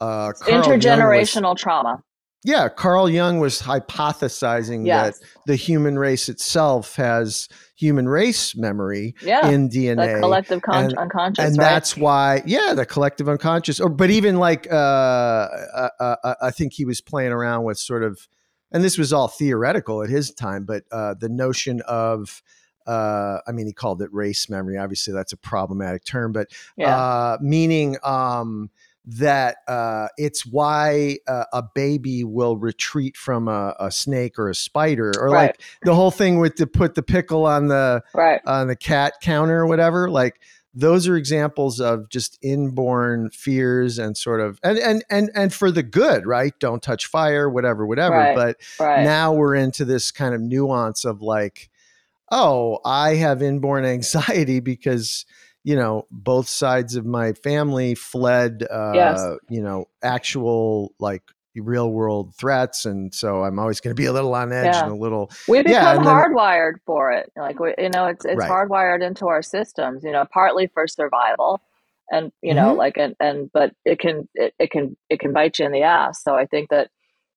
[0.00, 2.02] uh, intergenerational trauma.
[2.44, 5.18] Yeah, Carl Jung was hypothesizing Yes.
[5.18, 9.48] that the human race itself has human race memory Yeah.
[9.48, 11.64] in DNA, the collective con- and- unconscious, and right?
[11.64, 13.80] that's why, yeah, the collective unconscious.
[13.80, 18.02] Or, but even like, uh, uh, uh, I think he was playing around with sort
[18.02, 18.28] of,
[18.70, 22.42] and this was all theoretical at his time, but uh, the notion of,
[22.86, 24.78] uh, I mean, he called it race memory.
[24.78, 26.96] Obviously, that's a problematic term, but Yeah.
[26.96, 28.70] uh, meaning um,
[29.04, 34.54] that uh, it's why uh, a baby will retreat from a, a snake or a
[34.54, 35.46] spider, or Right.
[35.48, 38.40] like the whole thing with to put the pickle on the right.
[38.46, 40.08] on the cat counter or whatever.
[40.08, 40.40] Like
[40.74, 45.70] those are examples of just inborn fears and sort of and and and and for
[45.70, 46.54] the good, right?
[46.60, 48.16] Don't touch fire, whatever, whatever.
[48.16, 48.34] Right.
[48.34, 48.56] But
[49.02, 51.68] now we're into this kind of nuance of like,
[52.30, 55.26] oh, I have inborn anxiety because
[55.64, 59.24] you know both sides of my family fled, uh, Yes.
[59.48, 61.22] you know, actual like
[61.56, 64.84] real world threats, and so I'm always going to be a little on edge Yeah.
[64.84, 65.30] and a little.
[65.48, 65.62] we yeah,
[65.94, 67.30] become then- hardwired for it.
[67.36, 68.50] Like we, you know, it's it's Right.
[68.50, 70.02] hardwired into our systems.
[70.02, 71.60] You know, partly for survival,
[72.10, 72.78] and you know, Mhm.
[72.78, 75.82] like and and but it can it, it can it can bite you in the
[75.82, 76.22] ass.
[76.22, 76.88] So I think that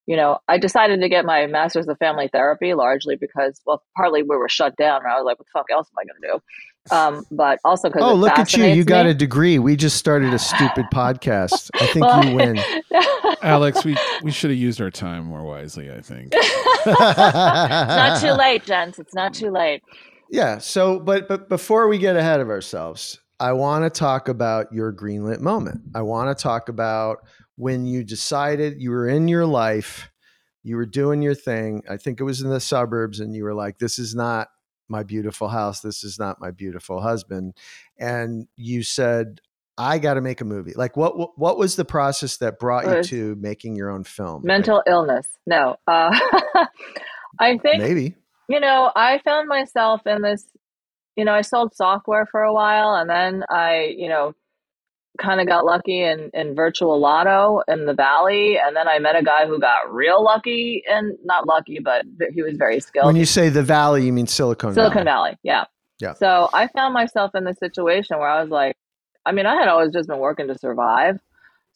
[0.06, 4.22] you know, I decided to get my master's of family therapy largely because, well, partly
[4.22, 6.22] we were shut down, and I was like, "What the fuck else am I going
[6.22, 6.44] to do?"
[6.90, 8.64] Um, but also because oh, look at you!
[8.64, 9.12] You got me.
[9.12, 9.58] a degree.
[9.58, 11.70] We just started a stupid podcast.
[11.74, 12.60] I think well, you win,
[13.42, 13.84] Alex.
[13.84, 15.90] We we should have used our time more wisely.
[15.90, 16.32] I think.
[16.86, 18.98] not too late, gents.
[18.98, 19.82] It's not too late.
[20.30, 20.58] Yeah.
[20.58, 24.92] So, but but before we get ahead of ourselves, I want to talk about your
[24.92, 25.80] greenlit moment.
[25.94, 27.18] I want to talk about
[27.56, 30.10] when you decided you were in your life,
[30.62, 31.82] you were doing your thing.
[31.88, 34.48] I think it was in the suburbs, and you were like, "This is not
[34.88, 35.80] my beautiful house.
[35.80, 37.54] This is not my beautiful husband."
[37.98, 39.40] And you said,
[39.78, 43.02] "I got to make a movie." Like, what what was the process that brought you
[43.02, 44.42] to making your own film?
[44.44, 45.26] Mental like, illness.
[45.46, 46.10] No, uh,
[47.40, 48.14] I think maybe.
[48.48, 50.44] You know, I found myself in this.
[51.16, 54.34] You know, I sold software for a while, and then I, you know,
[55.18, 59.16] kind of got lucky in, in virtual lotto in the valley and then i met
[59.16, 63.16] a guy who got real lucky and not lucky but he was very skilled when
[63.16, 65.64] you say the valley you mean silicon silicon valley, valley yeah
[66.00, 68.76] yeah so i found myself in this situation where i was like
[69.24, 71.18] i mean i had always just been working to survive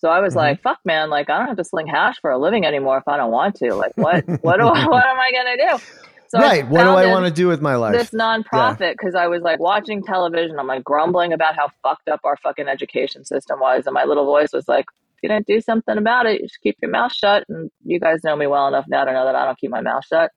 [0.01, 0.38] so I was mm-hmm.
[0.38, 1.11] like, "Fuck, man!
[1.11, 3.57] Like, I don't have to sling hash for a living anymore if I don't want
[3.57, 3.74] to.
[3.74, 4.24] Like, what?
[4.43, 4.62] what do?
[4.62, 5.84] I, what am I gonna do?"
[6.30, 6.66] So right.
[6.68, 7.92] What do I want to do with my life?
[7.92, 9.22] This nonprofit because yeah.
[9.22, 10.60] I was like watching television.
[10.60, 14.24] I'm like grumbling about how fucked up our fucking education system was, and my little
[14.24, 14.84] voice was like,
[15.16, 17.98] "If you don't do something about it, you just keep your mouth shut." And you
[17.98, 20.30] guys know me well enough now to know that I don't keep my mouth shut.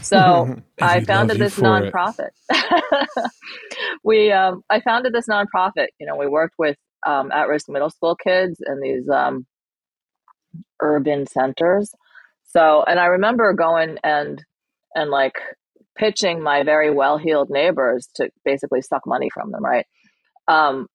[0.00, 2.30] So I founded this nonprofit.
[4.04, 5.88] we, um, I founded this nonprofit.
[5.98, 9.44] You know, we worked with um, at-risk middle school kids in these um,
[10.80, 11.92] urban centers.
[12.44, 14.44] So, and I remember going and
[14.94, 15.34] and like
[15.96, 19.86] pitching my very well-heeled neighbors to basically suck money from them, right?
[20.48, 20.86] Um,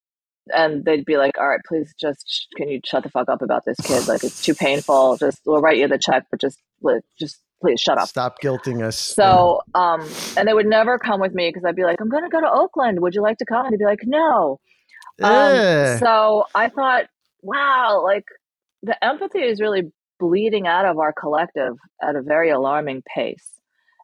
[0.53, 3.65] and they'd be like, "All right, please, just can you shut the fuck up about
[3.65, 4.07] this kid?
[4.07, 5.17] Like, it's too painful.
[5.17, 6.59] Just we'll write you the check, but just
[7.19, 8.07] just please shut up.
[8.07, 11.83] Stop guilting us." So, um, and they would never come with me because I'd be
[11.83, 13.01] like, "I'm going to go to Oakland.
[13.01, 14.59] Would you like to come?" And they'd be like, "No."
[15.21, 17.05] Um, so I thought,
[17.41, 18.25] wow, like
[18.83, 23.56] the empathy is really bleeding out of our collective at a very alarming pace.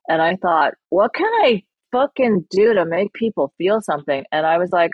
[0.07, 4.23] And I thought, what can I fucking do to make people feel something?
[4.31, 4.91] And I was like,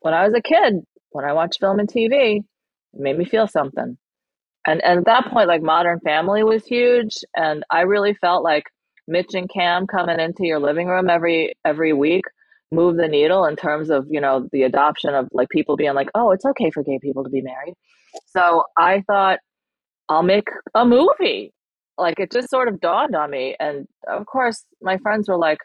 [0.00, 0.74] when I was a kid,
[1.10, 2.44] when I watched film and TV, it
[3.00, 3.96] made me feel something.
[4.66, 7.16] And, and at that point, like Modern Family was huge.
[7.36, 8.64] And I really felt like
[9.08, 12.24] Mitch and Cam coming into your living room every every week
[12.72, 16.08] move the needle in terms of you know the adoption of like people being like
[16.14, 17.74] oh it's okay for gay people to be married
[18.26, 19.38] so i thought
[20.08, 21.52] i'll make a movie
[21.98, 23.56] like it just sort of dawned on me.
[23.58, 25.58] And of course, my friends were like,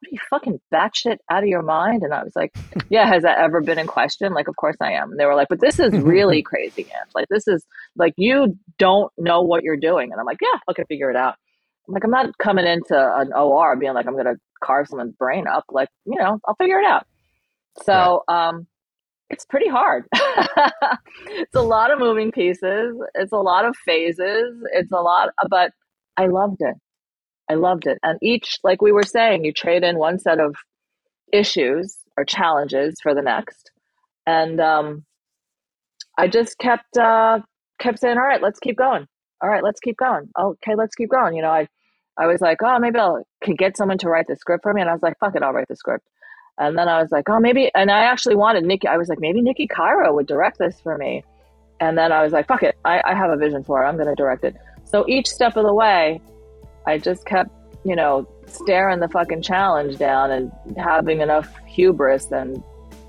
[0.00, 2.02] what are you fucking batshit out of your mind?
[2.02, 2.54] And I was like,
[2.90, 4.34] yeah, has that ever been in question?
[4.34, 5.10] Like, of course I am.
[5.10, 7.04] And they were like, but this is really crazy, man.
[7.14, 7.64] Like, this is
[7.96, 10.12] like, you don't know what you're doing.
[10.12, 11.34] And I'm like, yeah, I can figure it out.
[11.88, 15.14] I'm like, I'm not coming into an OR being like, I'm going to carve someone's
[15.14, 15.64] brain up.
[15.70, 17.06] Like, you know, I'll figure it out.
[17.82, 18.66] So, um,
[19.30, 20.04] it's pretty hard.
[20.14, 22.96] it's a lot of moving pieces.
[23.14, 24.62] It's a lot of phases.
[24.72, 25.72] It's a lot, but
[26.16, 26.74] I loved it.
[27.50, 27.98] I loved it.
[28.02, 30.54] And each, like we were saying, you trade in one set of
[31.32, 33.70] issues or challenges for the next.
[34.26, 35.04] And um,
[36.18, 37.40] I just kept uh,
[37.78, 39.06] kept saying, "All right, let's keep going.
[39.42, 40.28] All right, let's keep going.
[40.38, 41.68] Okay, let's keep going." You know, I
[42.18, 44.80] I was like, "Oh, maybe I could get someone to write the script for me,"
[44.80, 46.06] and I was like, "Fuck it, I'll write the script."
[46.58, 49.20] And then I was like, oh, maybe, and I actually wanted Niki, I was like,
[49.20, 51.22] maybe Niki Caro would direct this for me.
[51.80, 53.86] And then I was like, fuck it, I, I have a vision for it.
[53.86, 54.56] I'm going to direct it.
[54.84, 56.20] So each step of the way,
[56.86, 57.50] I just kept,
[57.84, 62.62] you know, staring the fucking challenge down and having enough hubris and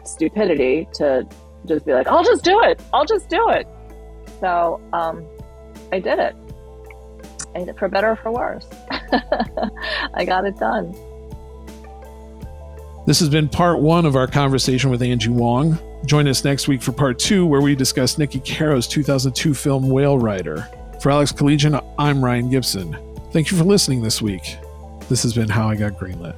[0.04, 1.26] stupidity to
[1.66, 2.82] just be like, I'll just do it.
[2.94, 3.68] I'll just do it.
[4.42, 5.26] So um,
[5.92, 6.36] I did it.
[7.56, 8.68] And for better or for worse,
[10.14, 10.94] I got it done.
[13.08, 15.80] This has been part one of our conversation with Angie Wang.
[16.06, 20.20] Join us next week for part two, where we discuss Niki Caro's 2002 film Whale
[20.20, 20.68] Rider.
[21.02, 22.98] For Alex Keledjian, I'm Ryan Gibson.
[23.32, 24.58] Thank you for listening this week.
[25.08, 26.36] This has been How I Got Greenlit.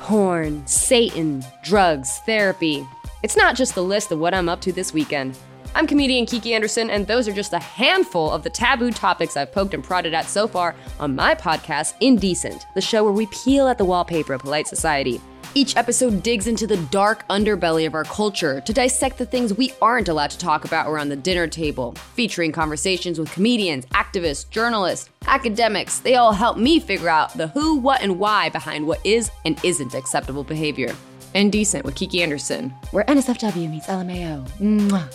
[0.00, 2.86] Porn, Satan, drugs, therapy.
[3.22, 5.38] It's not just the list of what I'm up to this weekend.
[5.76, 9.52] I'm comedian Kiki Anderson, and those are just a handful of the taboo topics I've
[9.52, 13.68] poked and prodded at so far on my podcast, Indecent, the show where we peel
[13.68, 15.20] at the wallpaper of polite society.
[15.54, 19.72] Each episode digs into the dark underbelly of our culture to dissect the things we
[19.80, 25.10] aren't allowed to talk about around the dinner table, featuring conversations with comedians, activists, journalists,
[25.26, 26.00] academics.
[26.00, 29.62] They all help me figure out the who, what, and why behind what is and
[29.64, 30.92] isn't acceptable behavior.
[31.34, 34.48] Indecent with Kiki Anderson, where NSFW meets LMAO.
[34.58, 35.08] Mwah.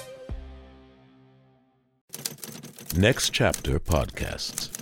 [2.98, 4.77] Next Chapter Podcasts.